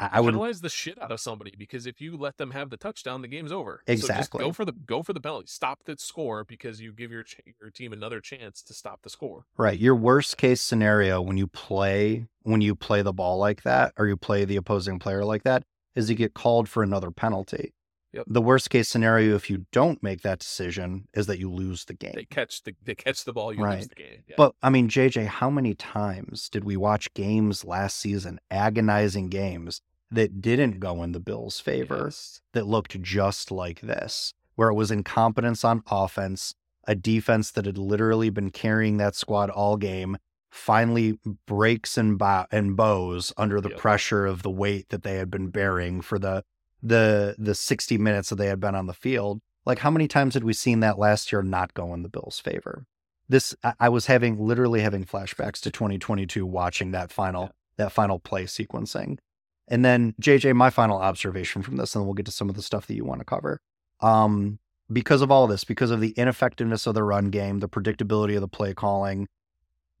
[0.00, 2.76] I would penalize the shit out of somebody because if you let them have the
[2.76, 3.82] touchdown, the game's over.
[3.86, 4.40] Exactly.
[4.40, 5.46] So go for the go for the penalty.
[5.46, 7.24] Stop the score because you give your
[7.60, 9.46] your team another chance to stop the score.
[9.56, 9.78] Right.
[9.78, 14.06] Your worst case scenario when you play when you play the ball like that or
[14.06, 15.62] you play the opposing player like that
[15.94, 17.72] is you get called for another penalty.
[18.14, 18.26] Yep.
[18.28, 21.94] The worst case scenario, if you don't make that decision, is that you lose the
[21.94, 22.12] game.
[22.14, 23.78] They catch the they catch the ball, you right.
[23.78, 24.22] lose the game.
[24.28, 24.34] Yeah.
[24.36, 29.80] But I mean, JJ, how many times did we watch games last season, agonizing games
[30.12, 32.40] that didn't go in the Bills' favor, yes.
[32.52, 36.54] that looked just like this, where it was incompetence on offense,
[36.86, 40.16] a defense that had literally been carrying that squad all game,
[40.50, 43.78] finally breaks and, bo- and bows under the yep.
[43.78, 46.44] pressure of the weight that they had been bearing for the
[46.84, 49.40] the the 60 minutes that they had been on the field.
[49.64, 52.38] Like how many times had we seen that last year not go in the Bills'
[52.38, 52.84] favor?
[53.28, 58.18] This I, I was having literally having flashbacks to 2022 watching that final that final
[58.18, 59.18] play sequencing.
[59.66, 62.54] And then JJ, my final observation from this, and then we'll get to some of
[62.54, 63.60] the stuff that you want to cover.
[64.00, 64.58] Um,
[64.92, 68.34] because of all of this, because of the ineffectiveness of the run game, the predictability
[68.34, 69.26] of the play calling,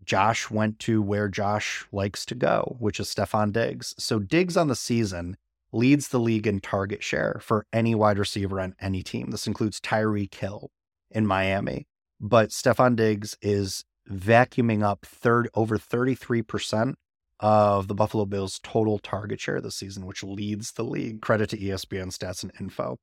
[0.04, 3.94] Josh went to where Josh likes to go, which is Stefon Diggs.
[3.96, 5.38] So Diggs on the season
[5.74, 9.30] leads the league in target share for any wide receiver on any team.
[9.30, 10.70] This includes Tyreek Hill
[11.10, 11.86] in Miami.
[12.20, 16.94] But Stefon Diggs is vacuuming up third over 33%
[17.40, 21.20] of the Buffalo Bills' total target share this season, which leads the league.
[21.20, 22.96] Credit to ESPN stats and info.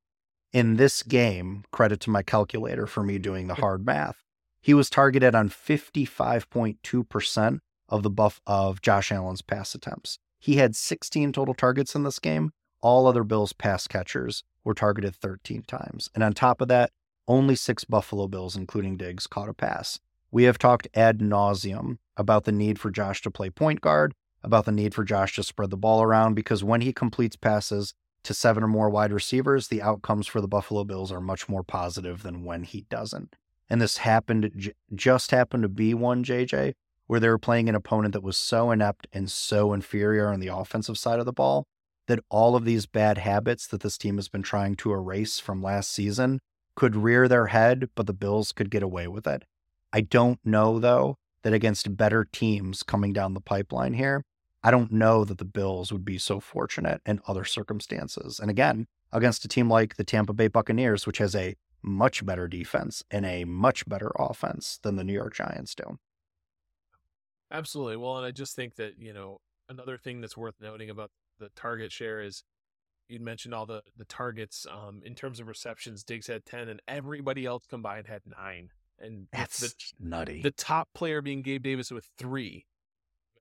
[0.52, 4.22] In this game, credit to my calculator for me doing the hard math.
[4.60, 7.58] He was targeted on 55.2%
[7.88, 10.18] of the buff of Josh Allen's pass attempts.
[10.38, 12.52] He had 16 total targets in this game,
[12.82, 16.10] all other Bills pass catchers were targeted 13 times.
[16.14, 16.90] And on top of that,
[17.26, 20.00] only six Buffalo Bills, including Diggs, caught a pass.
[20.30, 24.64] We have talked ad nauseum about the need for Josh to play point guard, about
[24.64, 28.34] the need for Josh to spread the ball around, because when he completes passes to
[28.34, 32.22] seven or more wide receivers, the outcomes for the Buffalo Bills are much more positive
[32.22, 33.36] than when he doesn't.
[33.72, 36.74] and this happened just happened to be one JJ
[37.06, 40.48] where they were playing an opponent that was so inept and so inferior on the
[40.48, 41.66] offensive side of the ball
[42.08, 45.62] that all of these bad habits that this team has been trying to erase from
[45.62, 46.40] last season
[46.74, 49.44] could rear their head, but the Bills could get away with it.
[49.92, 54.24] I don't know, though, that against better teams coming down the pipeline here,
[54.62, 58.38] I don't know that the Bills would be so fortunate in other circumstances.
[58.38, 62.46] And again, against a team like the Tampa Bay Buccaneers, which has a much better
[62.46, 65.98] defense and a much better offense than the New York Giants do.
[67.50, 67.96] Absolutely.
[67.96, 71.50] Well, and I just think that, you know, another thing that's worth noting about the
[71.56, 72.44] target share is
[73.08, 76.80] you mentioned all the the targets um in terms of receptions diggs had 10 and
[76.88, 80.40] everybody else combined had 9 and that's the, nutty.
[80.42, 82.64] the top player being gabe davis with 3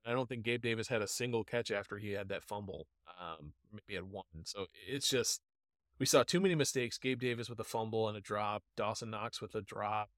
[0.06, 2.88] i don't think gabe davis had a single catch after he had that fumble
[3.22, 4.26] um maybe had one.
[4.44, 5.42] So it's just
[6.00, 6.98] we saw too many mistakes.
[6.98, 8.64] Gabe davis with a fumble and a drop.
[8.76, 10.10] Dawson knox with a drop.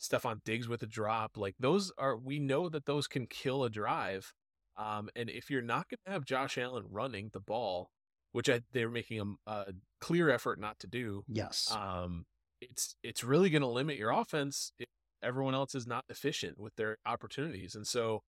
[0.00, 1.36] Stefon diggs with a drop.
[1.36, 4.32] Like those are we know that those can kill a drive
[4.80, 7.90] um, and if you're not going to have Josh Allen running the ball,
[8.32, 12.24] which I, they're making a, a, clear effort not to do, yes, um,
[12.60, 14.88] it's it's really going to limit your offense if
[15.22, 17.74] everyone else is not efficient with their opportunities.
[17.74, 18.22] And so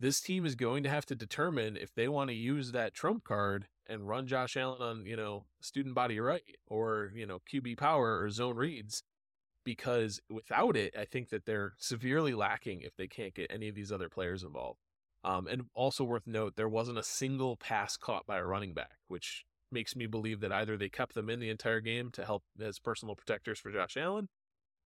[0.00, 3.24] this team is going to have to determine if they want to use that trump
[3.24, 7.76] card and run Josh Allen on, you know, student body right or, you know, QB
[7.76, 9.02] power or zone reads
[9.64, 13.74] because without it, I think that they're severely lacking if they can't get any of
[13.74, 14.80] these other players involved.
[15.24, 18.98] Um, and also worth note, there wasn't a single pass caught by a running back,
[19.08, 22.42] which makes me believe that either they kept them in the entire game to help
[22.60, 24.28] as personal protectors for Josh Allen,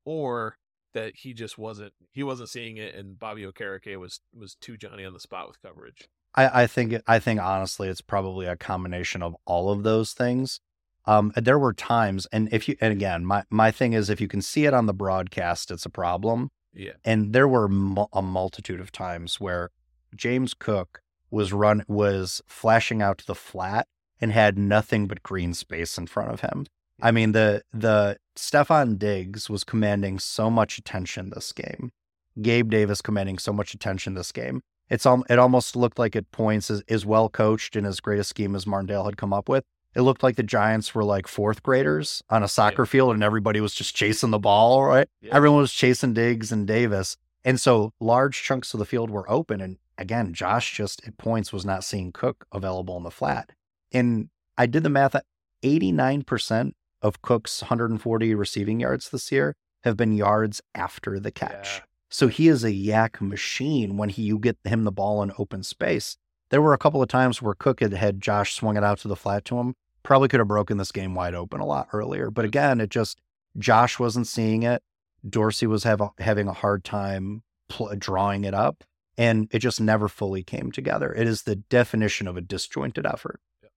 [0.05, 0.57] or
[0.95, 5.05] that he just wasn't he wasn't seeing it, and Bobby Okereke was was too Johnny
[5.05, 6.09] on the spot with coverage.
[6.35, 10.61] I, I think I think honestly, it's probably a combination of all of those things.
[11.07, 14.29] Um, there were times, and if you and again, my my thing is, if you
[14.29, 16.51] can see it on the broadcast, it's a problem.
[16.75, 16.93] Yeah.
[17.05, 19.71] And there were mu- a multitude of times where
[20.15, 23.87] James Cook was run was flashing out to the flat
[24.21, 26.67] and had nothing but green space in front of him.
[27.01, 31.93] I mean the the Stefon Diggs was commanding so much attention this game.
[32.41, 34.63] Gabe Davis commanding so much attention this game.
[34.89, 38.21] It's all it almost looked like at points as, as well coached and as great
[38.21, 39.65] a scheme as Martindale had come up with.
[39.95, 42.89] It looked like the Giants were like fourth graders on a soccer yeah.
[42.89, 45.09] field and everybody was just chasing the ball, right?
[45.23, 45.35] Yeah.
[45.35, 47.17] Everyone was chasing Diggs and Davis.
[47.45, 51.53] And so large chunks of the field were open and again, Josh just at points
[51.53, 53.51] was not seeing Cook available in the flat.
[53.93, 54.29] And
[54.59, 55.17] I did the math
[55.63, 59.55] 89% of Cook's 140 receiving yards this year
[59.85, 61.79] have been yards after the catch.
[61.79, 61.85] Yeah.
[62.11, 65.63] So he is a yak machine when he you get him the ball in open
[65.63, 66.17] space.
[66.51, 69.09] There were a couple of times where Cook had had Josh swung it out to
[69.09, 69.75] the flat to him.
[70.03, 72.31] Probably could have broken this game wide open a lot earlier.
[72.31, 73.21] But again, it just
[73.59, 74.83] Josh wasn't seeing it.
[75.29, 78.85] Dorsey was have a, having a hard time pl- drawing it up
[79.19, 81.13] and it just never fully came together.
[81.13, 83.41] It is the definition of a disjointed effort.
[83.63, 83.69] Yeah.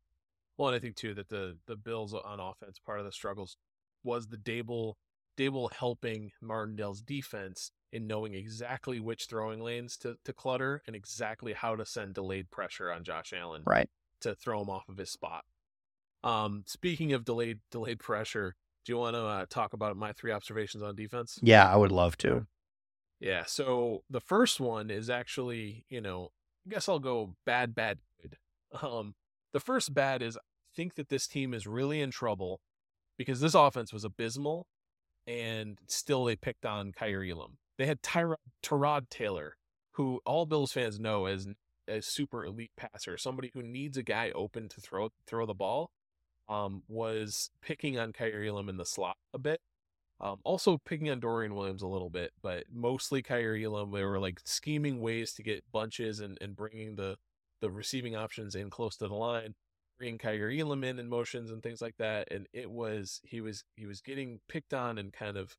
[0.58, 3.58] Well, and I think too that the the Bills on offense part of the struggles
[4.04, 4.96] was the Daboll
[5.38, 11.54] Daboll helping Martindale's defense in knowing exactly which throwing lanes to to clutter and exactly
[11.54, 13.90] how to send delayed pressure on Josh Allen, right,
[14.22, 15.46] to throw him off of his spot.
[16.24, 20.32] Um, speaking of delayed delayed pressure, do you want to uh, talk about my three
[20.32, 21.40] observations on defense?
[21.42, 22.46] Yeah, I would love to.
[23.20, 23.44] Yeah.
[23.46, 26.32] So the first one is actually, you know,
[26.66, 28.38] I guess I'll go bad, bad, good.
[28.82, 29.16] Um,
[29.52, 30.42] the first bad is I
[30.76, 32.62] think that this team is really in trouble
[33.18, 34.68] because this offense was abysmal
[35.28, 37.58] and still they picked on Kaiir Elam.
[37.78, 39.56] They had Tyrod, Taylor,
[39.94, 41.48] who all Bills fans know as
[41.88, 45.92] a super elite passer, somebody who needs a guy open to throw throw the ball.
[46.48, 49.62] Um, was picking on Kaiir Elam in the slot a bit
[50.22, 53.92] um, also picking on Dorian Williams a little bit, but mostly Kaiir Elam.
[53.92, 57.18] They were like scheming ways to get bunches and, and bringing the,
[57.62, 59.56] the receiving options in close to the line,
[59.98, 62.28] bringing Kaiir Elam in in motions and things like that.
[62.32, 65.56] And it was, he was, he was getting picked on and kind of,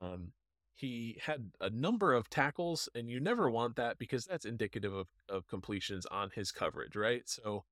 [0.00, 0.32] um,
[0.74, 5.06] he had a number of tackles and you never want that because that's indicative of,
[5.28, 7.22] of completions on his coverage, right?
[7.28, 7.64] So,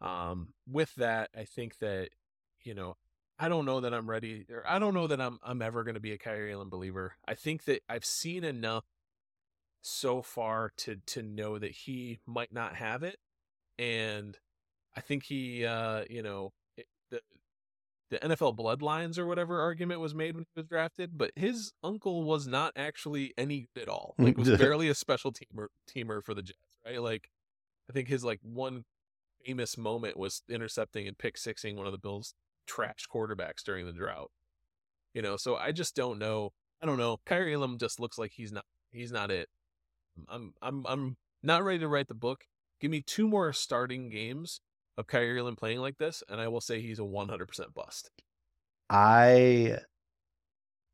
[0.00, 2.10] um, with that, I think that,
[2.62, 2.96] you know,
[3.38, 5.94] I don't know that I'm ready, or I don't know that I'm I'm ever going
[5.94, 7.16] to be a Kaiir Elam believer.
[7.26, 8.84] I think that I've seen enough
[9.82, 13.18] so far to to know that he might not have it,
[13.78, 14.38] and
[14.96, 17.20] I think he, uh, you know, it, the
[18.10, 22.22] the NFL bloodlines or whatever argument was made when he was drafted, but his uncle
[22.22, 24.14] was not actually any good at all.
[24.16, 27.02] Like was barely a special teamer teamer for the Jets, right?
[27.02, 27.30] Like
[27.90, 28.84] I think his like one
[29.44, 32.34] famous moment was intercepting and pick sixing one of the Bills
[32.66, 34.30] trash quarterbacks during the drought.
[35.12, 36.52] You know, so I just don't know.
[36.82, 37.18] I don't know.
[37.26, 39.48] Kaiir Elam just looks like he's not he's not it.
[40.28, 42.44] I'm I'm I'm not ready to write the book.
[42.80, 44.60] Give me two more starting games
[44.96, 48.10] of Kaiir Elam playing like this, and I will say he's a 100% bust.
[48.90, 49.78] I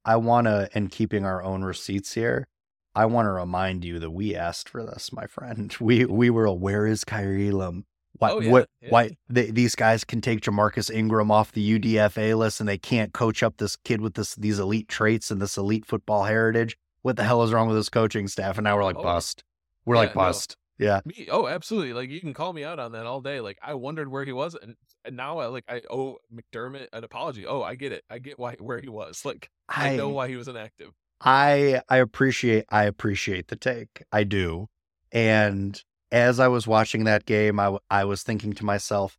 [0.04, 2.46] I want to, in keeping our own receipts here,
[2.94, 5.74] I want to remind you that we asked for this, my friend.
[5.80, 7.84] We we were, where is Kaiir Elam?
[8.18, 8.88] Why, Oh, yeah, what, yeah.
[8.90, 13.12] why they, these guys can take Ja'Marcus Ingram off the UDFA list and they can't
[13.12, 16.76] coach up this kid with this these elite traits and this elite football heritage?
[17.02, 18.58] What the hell is wrong with this coaching staff?
[18.58, 19.42] And now we're like Oh, bust.
[19.86, 20.20] We're yeah, like no.
[20.20, 20.56] bust.
[20.78, 21.00] Yeah.
[21.04, 21.92] Me, oh, absolutely.
[21.92, 23.40] Like you can call me out on that all day.
[23.40, 27.04] Like I wondered where he was, and, and now I like I owe McDermott an
[27.04, 27.46] apology.
[27.46, 28.02] Oh, I get it.
[28.10, 29.24] I get why where he was.
[29.24, 30.90] Like I, know why he was inactive.
[31.20, 34.02] I I appreciate I appreciate the take.
[34.10, 34.68] I do.
[35.12, 39.18] And as I was watching that game, I w- I was thinking to myself,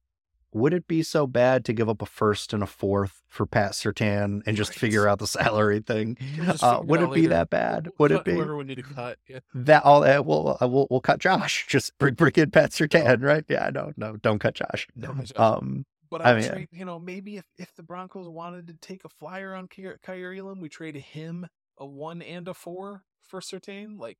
[0.54, 3.72] would it be so bad to give up a first and a fourth for Pat
[3.72, 4.80] Surtain and just Right.
[4.80, 6.18] figure out the salary thing?
[6.62, 7.90] Uh, would out it be that bad?
[7.98, 9.18] Would it be Whoever we need to cut.
[9.30, 9.40] Yeah.
[9.54, 10.04] that all?
[10.04, 11.66] Uh, we'll, uh, we'll we'll cut Josh.
[11.70, 13.46] Just bring, bring in Pat Surtain, right?
[13.48, 14.88] Yeah, no, no, don't cut Josh.
[14.96, 15.16] No.
[15.38, 18.74] Um, But I I, mean, trade, you know, maybe if, if the Broncos wanted to
[18.74, 23.04] take a flyer on Ky- Kaiir Elam, we traded him a one and a four
[23.22, 23.98] for Surtain.
[23.98, 24.18] Like,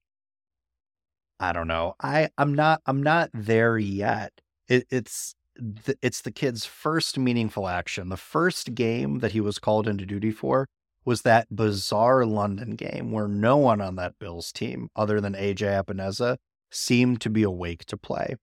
[1.42, 1.96] I don't know.
[2.00, 4.32] I I'm not I'm not there yet.
[4.70, 8.10] It, it's the, it's the kid's first meaningful action.
[8.10, 10.68] The first game that he was called into duty for
[11.04, 15.84] was that bizarre London game where no one on that Bills team other than AJ
[15.84, 16.38] Epenesa
[16.70, 18.36] seemed to be awake to play.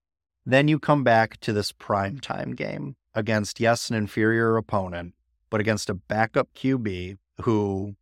[0.45, 5.15] Then you come back to this primetime game against yes an inferior opponent,
[5.51, 7.95] but against a backup QB who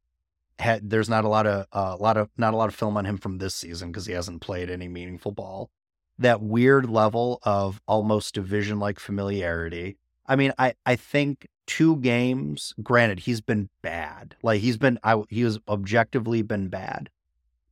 [0.58, 2.96] had there's not a lot of a uh, lot of not a lot of film
[2.96, 5.70] on him from this season because he hasn't played any meaningful ball.
[6.18, 9.98] That weird level of almost division like familiarity.
[10.26, 12.74] I mean, I I think two games.
[12.82, 14.34] Granted, he's been bad.
[14.42, 17.10] Like he's been I he has objectively been bad,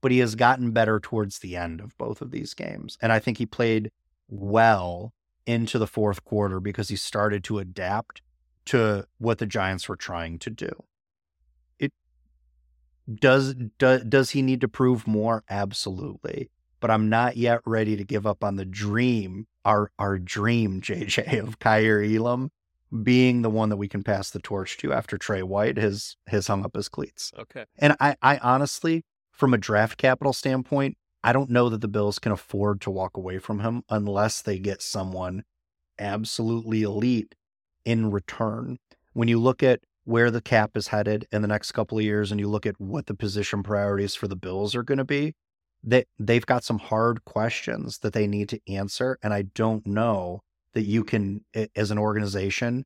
[0.00, 3.18] but he has gotten better towards the end of both of these games, and I
[3.18, 3.90] think he played
[4.28, 5.14] well
[5.46, 8.22] into the fourth quarter because he started to adapt
[8.66, 10.84] to what the Giants were trying to do
[13.12, 15.44] does do, does he need to prove more?
[15.48, 16.50] Absolutely
[16.84, 21.40] but i'm not yet ready to give up on the dream our our dream jj
[21.40, 22.50] of Kaiir Elam
[23.02, 26.46] being the one that we can pass the torch to after Tre White has has
[26.46, 27.32] hung up his cleats.
[27.38, 27.64] Okay.
[27.78, 32.18] and i i honestly from a draft capital standpoint i don't know that the bills
[32.18, 35.42] can afford to walk away from him unless they get someone
[35.98, 37.34] absolutely elite
[37.84, 38.78] in return.
[39.12, 42.30] When you look at where the cap is headed in the next couple of years
[42.30, 45.34] and you look at what the position priorities for the Bills are going to be,
[45.82, 50.40] they they've got some hard questions that they need to answer and I don't know
[50.72, 51.44] that you can
[51.76, 52.84] as an organization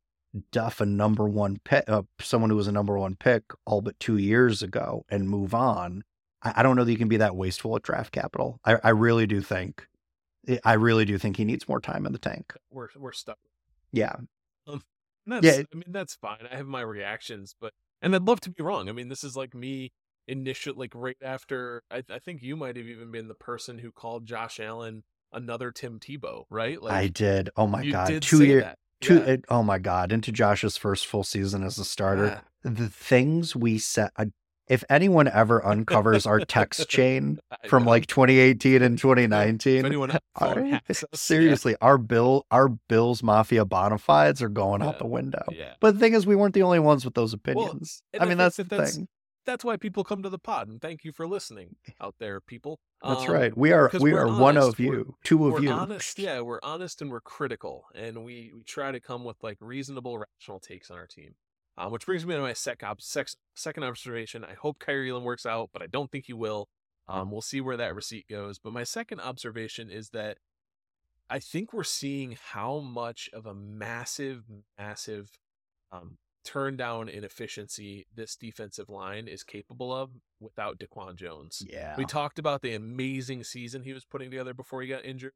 [0.53, 3.99] duff a number 1 pick uh, someone who was a number 1 pick all but
[4.01, 6.03] 2 years ago and move on.
[6.43, 8.61] I, I don't know that you can be that wasteful at draft capital.
[8.65, 9.87] I, I really do think
[10.65, 12.55] I really do think he needs more time in the tank.
[12.71, 13.39] We're we're stuck.
[13.93, 14.17] Yeah.
[15.29, 15.64] And that's Yeah.
[15.73, 16.47] I mean that's fine.
[16.51, 18.88] I have my reactions, but and I'd love to be wrong.
[18.88, 19.93] I mean, this is like me
[20.27, 23.91] initial like right after I, I think you might have even been the person who
[23.93, 26.81] called Josh Allen another Tim Tebow, right?
[26.83, 27.51] Like I did.
[27.57, 28.23] Oh my god.
[28.23, 28.64] 2 say years.
[29.01, 29.21] Two, Yeah.
[29.35, 30.11] it, oh my God!
[30.11, 32.71] Into Josh's first full season as a starter, Yeah.
[32.73, 34.11] the things we said.
[34.69, 40.65] If anyone ever uncovers our text chain from like 2018 and if 2019, anyone our-
[40.65, 41.09] hacks yeah.
[41.15, 45.43] seriously, our bill, our Bills Mafia bona fides are going out the window.
[45.51, 45.75] Yeah.
[45.81, 48.03] But the thing is, we weren't the only ones with those opinions.
[48.13, 49.09] and I mean, that's the that's- thing.
[49.47, 52.79] That's why people come to the pod, and thank you for listening out there, people.
[53.03, 53.57] That's Um, right.
[53.57, 55.71] We are we we're are one of you, 2 of we're you.
[55.71, 59.57] honest yeah we're honest and we're critical and we we try to come with like
[59.61, 61.35] reasonable rational takes on our team
[61.79, 65.25] um, which brings me to my sec ob- sex, second observation i hope Kaiir Elam
[65.25, 66.69] works out but i don't think he will
[67.09, 70.38] um, we'll see where that receipt goes but my second observation is that
[71.31, 74.45] i think we're seeing how much of a massive
[74.79, 75.31] massive
[75.93, 80.11] um, turn down in efficiency this defensive line is capable of
[80.41, 81.95] without DaQuan Jones Yeah.
[81.97, 85.33] we talked about the amazing season he was putting together before he got injured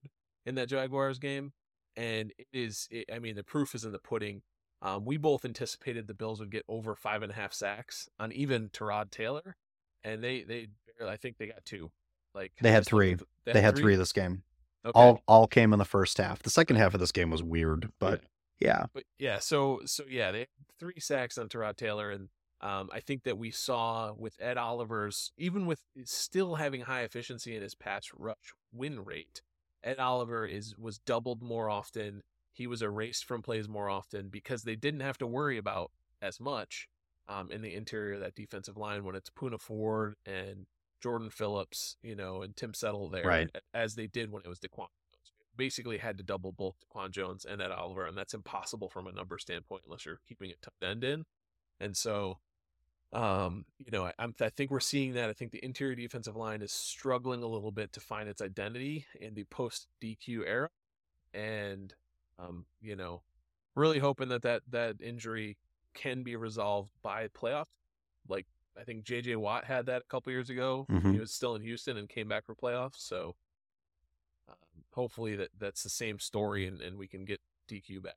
[0.47, 1.53] in that Jaguars game,
[1.97, 2.89] and it is.
[2.91, 4.43] It, I mean, the proof is in the pudding.
[4.83, 8.33] Um, we both anticipated the Bills would get over five and a half sacks on
[8.33, 9.57] even Tyrod Taylor,
[10.03, 10.69] and they they
[10.99, 11.91] barely, I think they got two.
[12.35, 13.27] Like They had just looking three.
[13.45, 14.43] for- they had three this game.
[14.85, 14.99] Okay.
[14.99, 16.43] All all came in the first half.
[16.43, 18.23] The second half of this game was weird, but
[18.59, 18.87] yeah.
[18.93, 20.49] but yeah, so so yeah, they had
[20.81, 22.29] three sacks on Tyrod Taylor, and
[22.61, 27.55] um, I think that we saw with Ed Oliver's, even with still having high efficiency
[27.55, 29.43] in his pass rush win rate,
[29.85, 32.23] Ed Oliver is was doubled more often.
[32.53, 35.91] He was erased from plays more often because they didn't have to worry about
[36.21, 36.89] as much
[37.29, 40.67] um, in the interior of that defensive line when it's Poona Ford and
[41.03, 43.51] Jordan Phillips, you know, and Tim Settle there, Right.
[43.75, 44.87] as they did when it was DaQuan.
[44.87, 45.33] Jones.
[45.57, 49.13] Basically, had to double both DaQuan Jones and Ed Oliver, and that's impossible from a
[49.13, 51.25] number standpoint unless you're keeping a tight end in.
[51.81, 52.39] And so,
[53.13, 55.29] um, you know, I, I'm, I think we're seeing that.
[55.29, 59.07] I think the interior defensive line is struggling a little bit to find its identity
[59.21, 60.69] in the post DQ era,
[61.35, 61.95] and
[62.43, 63.23] um, you know,
[63.75, 65.57] really hoping that that that injury
[65.95, 67.67] can be resolved by playoffs.
[68.29, 68.47] Like
[68.79, 69.37] I think J.J.
[69.37, 70.87] Watt had that a couple years ago.
[70.91, 71.13] Mhm.
[71.13, 72.99] He was still in Houston and came back for playoffs.
[72.99, 73.37] So
[74.49, 74.55] um,
[74.93, 78.17] hopefully that that's the same story, and, and we can get DQ back.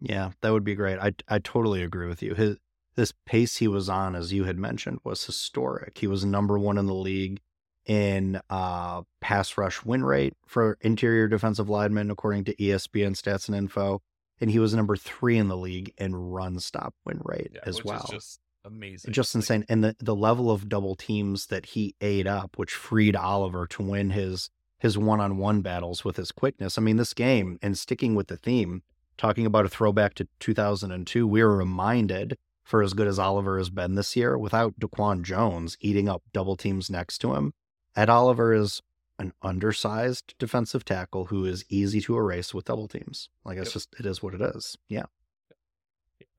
[0.00, 0.98] Yeah, that would be great.
[0.98, 2.34] I I totally agree with you.
[2.34, 2.56] His
[2.94, 5.98] this pace he was on, as you had mentioned, was historic.
[5.98, 7.40] He was number one in the league
[7.86, 13.56] in uh, pass rush win rate for interior defensive linemen, according to ESPN Stats and
[13.56, 14.00] Info,
[14.40, 17.76] and he was number three in the league in run stop win rate Yeah, as
[17.76, 18.04] which well.
[18.04, 19.12] is just amazing.
[19.12, 19.64] just Like, insane.
[19.68, 23.82] And the the level of double teams that he ate up, which freed Oliver to
[23.82, 26.76] win his his one on one battles with his quickness.
[26.76, 28.82] I mean, this game and sticking with the theme,
[29.16, 33.70] talking about a throwback to 2002, we were reminded for as good as Oliver has
[33.70, 37.52] been this year, without DaQuan Jones eating up double teams next to him,
[37.96, 38.82] Ed Oliver is
[39.18, 43.28] an undersized defensive tackle who is easy to erase with double teams.
[43.44, 43.72] Like it's Yep.
[43.74, 44.76] just it is what it is.
[44.88, 45.04] Yeah.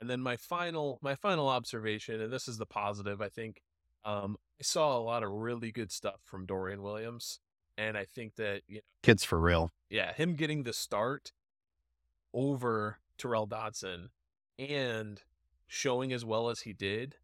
[0.02, 3.62] And then my final my final observation, and this is the positive, I think.
[4.06, 7.40] Um, I saw a lot of really good stuff from Dorian Williams,
[7.78, 9.72] and I think that you know, Kids for real.
[9.90, 11.32] yeah, him getting the start
[12.34, 14.10] over Tyrel Dodson
[14.60, 15.22] and
[15.68, 17.16] showing as well as he did,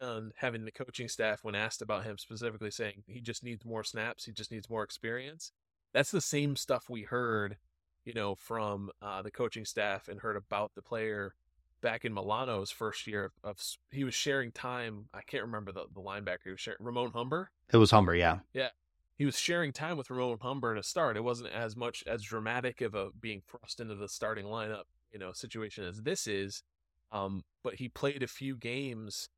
[0.00, 3.84] and having the coaching staff, when asked about him specifically, saying he just needs more
[3.84, 5.52] snaps, he just needs more experience.
[5.92, 7.56] That's the same stuff we heard,
[8.04, 11.34] you know, from uh, the coaching staff and heard about the player
[11.80, 13.60] back in Milano's first year of, of
[13.90, 15.06] he was sharing time.
[15.14, 16.44] I can't remember the, the linebacker.
[16.44, 18.40] He was sharing Ramon Humber It was Humber, yeah.
[18.52, 18.70] yeah.
[19.16, 21.16] he was sharing time with Ramon Humber to start.
[21.16, 25.18] It wasn't as much as dramatic of a being thrust into the starting lineup, you
[25.18, 26.62] know, situation as this is.
[27.12, 29.28] Um, but he played a few games,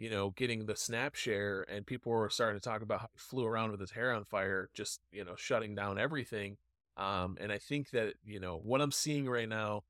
[0.00, 3.18] you know, getting the snap share, and people were starting to talk about how he
[3.18, 6.56] flew around with his hair on fire, just you know, shutting down everything.
[6.96, 9.84] Um, and I think that you know what I'm seeing right now,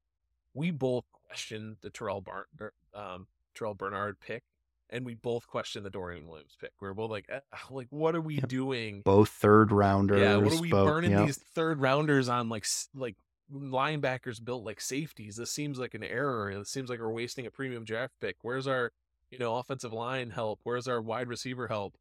[0.53, 2.25] we both question the Terrel
[2.61, 4.43] er, um, Terrel Bernard pick,
[4.91, 6.73] and we both question the Dorian Williams pick.
[6.81, 7.39] We're both like, eh,
[7.71, 8.49] like, what are we Yep.
[8.49, 9.03] doing?
[9.03, 10.21] Both third rounders.
[10.21, 11.25] Yeah, what are we both- burning yeah.
[11.25, 13.15] these third rounders on like like
[13.53, 15.37] linebackers built like safeties?
[15.37, 16.51] This seems like an error.
[16.51, 18.39] It seems like we're wasting a premium draft pick.
[18.43, 18.93] Where's our,
[19.31, 20.61] you know, offensive line help?
[20.63, 21.97] Where's our wide receiver help?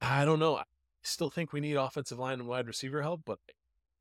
[0.00, 0.56] I don't know.
[0.56, 0.64] I
[1.02, 3.38] still think we need offensive line and wide receiver help, but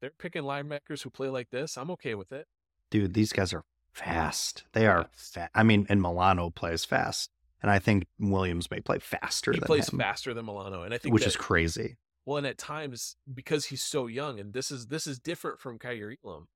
[0.02, 1.78] they're picking linebackers who play like this.
[1.78, 2.48] I'm okay with it.
[2.90, 4.64] dude, these guys are fast.
[4.74, 5.52] They are fast.
[5.54, 7.30] I mean, and Milano plays fast,
[7.62, 10.94] and I think Williams may play faster He than plays him, faster than Milano, and
[10.94, 11.98] I think which that- is crazy.
[12.26, 15.80] Well, and at times because he's so young, and this is this is different from
[15.80, 16.48] Kaiir Elam.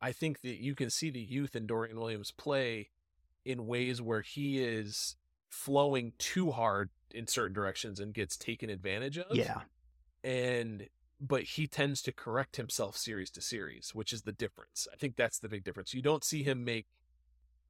[0.00, 2.88] I think that you can see the youth in Dorian Williams play
[3.44, 5.16] in ways where he is
[5.48, 9.36] flowing too hard in certain directions and gets taken advantage of.
[9.36, 9.62] Yeah,
[10.22, 10.88] And
[11.20, 14.86] but he tends to correct himself series to series, which is the difference.
[14.92, 15.94] I think that's the big difference.
[15.94, 16.86] You don't see him make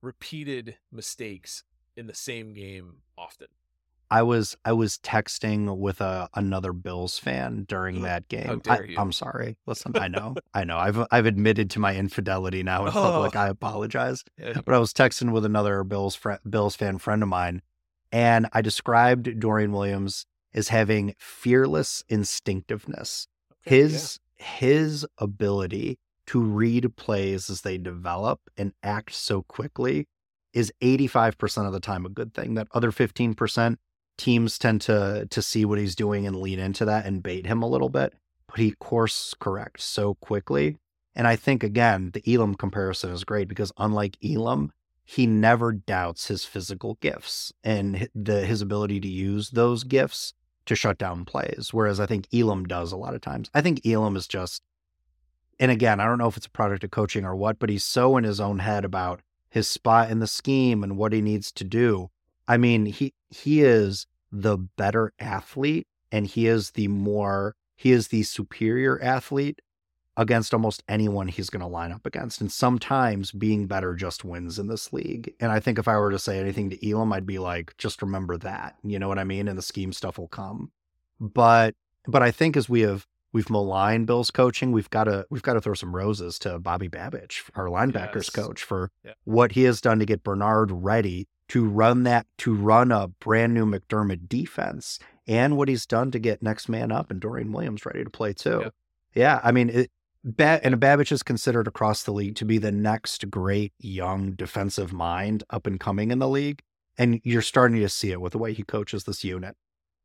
[0.02, 1.64] repeated mistakes
[1.96, 3.48] in the same game often.
[4.10, 8.62] I was I was texting with a another Bills fan during that game.
[8.66, 8.94] I.
[8.96, 9.56] I'm sorry.
[9.66, 10.78] Listen, I know, I know.
[10.78, 13.36] I've I've admitted to my infidelity now in public.
[13.36, 13.40] Oh.
[13.40, 14.24] I apologize.
[14.38, 14.60] Yeah.
[14.64, 17.62] but I was texting with another Bills fr- Bills fan friend of mine,
[18.10, 23.28] and I described Dorian Williams as having fearless instinctiveness.
[23.66, 23.82] Okay, yeah.
[23.82, 30.06] His his ability to read plays as they develop and act so quickly
[30.52, 32.54] is 85% of the time a good thing.
[32.54, 33.76] That other 15%
[34.18, 37.62] teams tend to to see what he's doing and lean into that and bait him
[37.62, 38.12] a little bit,
[38.48, 40.76] but he course corrects so quickly.
[41.14, 44.72] And I think again, the Elam comparison is great because unlike Elam,
[45.04, 50.34] he never doubts his physical gifts and the his ability to use those gifts
[50.66, 51.70] to shut down plays.
[51.72, 53.50] Whereas I think Elam does a lot of times.
[53.54, 54.62] I think Elam is just,
[55.58, 57.84] and again, I don't know if it's a product of coaching or what, but he's
[57.84, 61.50] so in his own head about his spot in the scheme and what he needs
[61.52, 62.10] to do.
[62.48, 68.08] I mean, he he is the better athlete and he is the more he is
[68.08, 69.60] the superior athlete
[70.16, 72.40] against almost anyone he's going to line up against.
[72.40, 75.32] And sometimes being better just wins in this league.
[75.38, 78.02] And I think if I were to say anything to Elam, I'd be like, just
[78.02, 78.76] remember that.
[78.82, 79.46] You know what I mean?
[79.46, 80.72] And the scheme stuff will come.
[81.20, 81.74] But
[82.06, 84.72] but I think as we have We've maligned Bill's coaching.
[84.72, 88.30] We've got to we've got to throw some roses to Bobby Babich, our linebackers Yes.
[88.30, 89.12] coach, for Yeah.
[89.24, 93.54] what he has done to get Bernard ready to run that to run a brand
[93.54, 97.84] new McDermott defense, and what he's done to get next man up and Dorian Williams
[97.86, 98.60] ready to play too.
[98.64, 98.70] Yeah.
[99.14, 99.90] Yeah, I mean, it,
[100.22, 104.92] ba- and Babich is considered across the league to be the next great young defensive
[104.92, 106.60] mind up and coming in the league,
[106.98, 109.56] and you're starting to see it with the way he coaches this unit.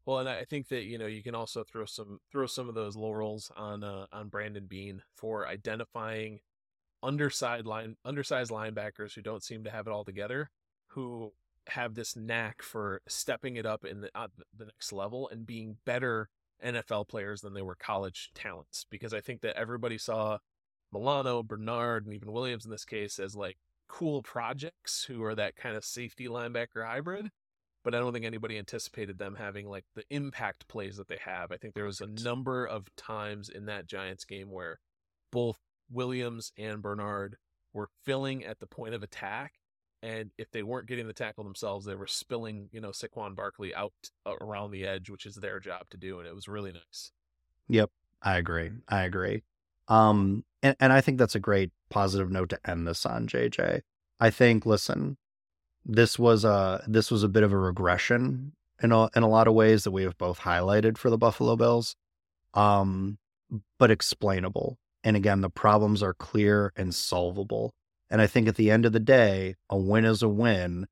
[0.06, 2.76] Well, and I think that you know you can also throw some throw some of
[2.76, 6.39] those laurels on uh, on Brandon Beane for identifying
[7.01, 10.49] underside line undersized linebackers who don't seem to have it all together,
[10.88, 11.32] who
[11.68, 14.28] have this knack for stepping it up in the uh,
[14.58, 16.30] the next level and being better
[16.64, 18.86] NFL players than they were college talents.
[18.89, 20.39] Because I think that everybody saw
[20.91, 25.56] Milano, Bernard, and even Williams in this case as like cool projects who are that
[25.56, 27.30] kind of safety linebacker hybrid
[27.84, 31.52] but I don't think anybody anticipated them having like the impact plays that they have.
[31.52, 34.80] I think there was a number of times in that Giants game where
[35.32, 35.58] both
[35.92, 37.38] Williams and Bernard
[37.74, 39.54] were filling at the point of attack.
[40.02, 43.74] And if they weren't getting the tackle themselves, they were spilling, you know, Saquon Barkley
[43.74, 43.94] out
[44.26, 46.20] uh, around the edge, which is their job to do.
[46.20, 47.12] And it was really nice.
[47.70, 47.90] Yep,
[48.22, 48.72] I agree.
[48.90, 49.44] I agree.
[49.88, 53.82] Um, and, and I think that's a great positive note to end this on, JJ.
[54.20, 55.18] I think, listen,
[55.86, 59.48] this was a this was a bit of a regression in a in a lot
[59.48, 61.96] of ways that we have both highlighted for the Buffalo Bills,
[62.54, 63.18] um,
[63.80, 64.78] but explainable.
[65.04, 67.74] And again, the problems are clear and solvable.
[68.10, 70.88] And I think at the end of the day, a win is a win.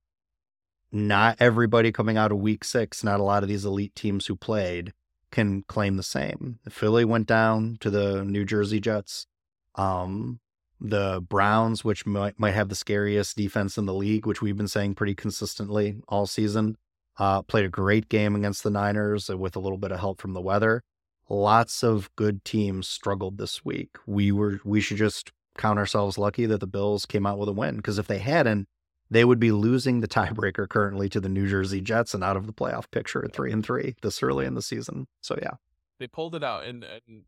[0.92, 4.36] Not everybody coming out of week six, not a lot of these elite teams who
[4.36, 4.92] played
[5.32, 6.60] can claim the same.
[6.70, 9.28] Philly went down to the New Jersey Jets.
[9.76, 10.41] Um,
[10.82, 14.68] the Browns, which might, might have the scariest defense in the league, which we've been
[14.68, 16.76] saying pretty consistently all season,
[17.20, 20.34] uh, played a great game against the Niners with a little bit of help from
[20.34, 20.84] the weather.
[21.30, 23.92] Lots of good teams struggled this week.
[24.06, 27.54] We were we should just count ourselves lucky that the Bills came out with a
[27.54, 28.68] win because if they hadn't,
[29.10, 32.48] they would be losing the tiebreaker currently to the New Jersey Jets and out of
[32.48, 35.08] the playoff picture at three and three this early in the season.
[35.22, 35.52] So yeah,
[36.00, 36.66] They pulled it out.
[36.66, 37.24] And, and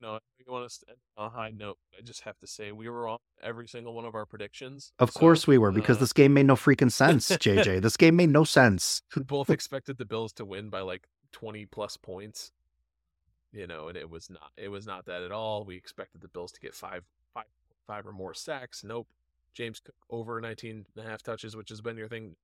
[0.00, 1.78] you know, I want to end on a high note.
[1.96, 4.92] I just have to say we were on every single one of our predictions.
[4.98, 7.28] of So, course we were because uh, this game made no freaking sense.
[7.30, 9.02] JJ, this game made no sense.
[9.14, 12.52] We both expected the Bills to win by like 20 plus points.
[13.52, 15.64] You know, and it was not it was not that at all.
[15.64, 17.02] We expected the Bills to get five
[17.34, 17.46] five
[17.86, 18.84] five or more sacks.
[18.84, 19.08] Nope.
[19.52, 22.36] James Cook over 19 and a half touches, which has been your thing.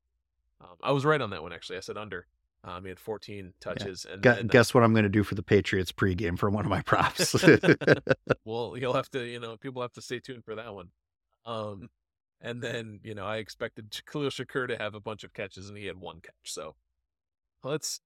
[0.61, 1.77] Um, I was right on that one actually.
[1.77, 2.27] I said under.
[2.67, 5.37] Um, he had 14 touches and Gu- then, guess what I'm going to do for
[5.37, 7.33] the Patriots pregame for one of my props.
[8.45, 10.89] well, you'll have to, you know, people have to stay tuned for that one.
[11.45, 11.89] Um,
[12.41, 15.79] and then, you know, I expected Khalil Shakir to have a bunch of catches, and
[15.79, 16.35] he had one catch.
[16.45, 16.75] So
[17.63, 18.01] let's.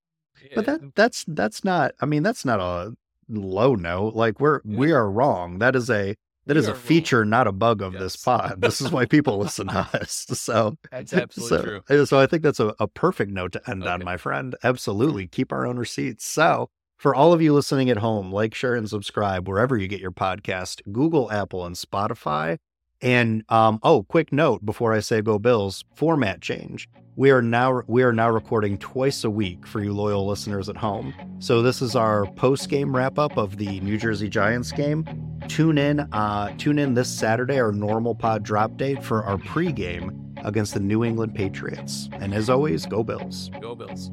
[0.55, 1.93] but that that's that's not.
[1.99, 2.95] I mean, that's not a
[3.27, 4.15] low note.
[4.15, 5.59] Like we're we are wrong.
[5.59, 6.15] That is a
[6.45, 6.81] that We is a wrong.
[6.81, 8.61] feature, not a bug of this pod.
[8.61, 10.25] This is why people listen to us.
[10.33, 12.05] So That's absolutely so, true.
[12.05, 14.55] So I think that's a, a perfect note to end on, my friend.
[14.63, 15.27] Absolutely.
[15.27, 16.25] Keep our own receipts.
[16.25, 19.99] So for all of you listening at home, like, share, and subscribe wherever you get
[20.01, 22.57] your podcast, Google, Apple, and Spotify.
[23.01, 26.87] And um, oh, quick note before I say go Bills, format change.
[27.15, 30.77] We are now we are now recording twice a week for you loyal listeners at
[30.77, 31.13] home.
[31.39, 35.05] So this is our post game wrap up of the New Jersey Giants game.
[35.47, 40.17] Tune in, uh, tune in this Saturday, our normal pod drop date for our pregame
[40.45, 42.09] against the New England Patriots.
[42.13, 43.51] And as always, go Bills.
[43.59, 44.09] Go Bills.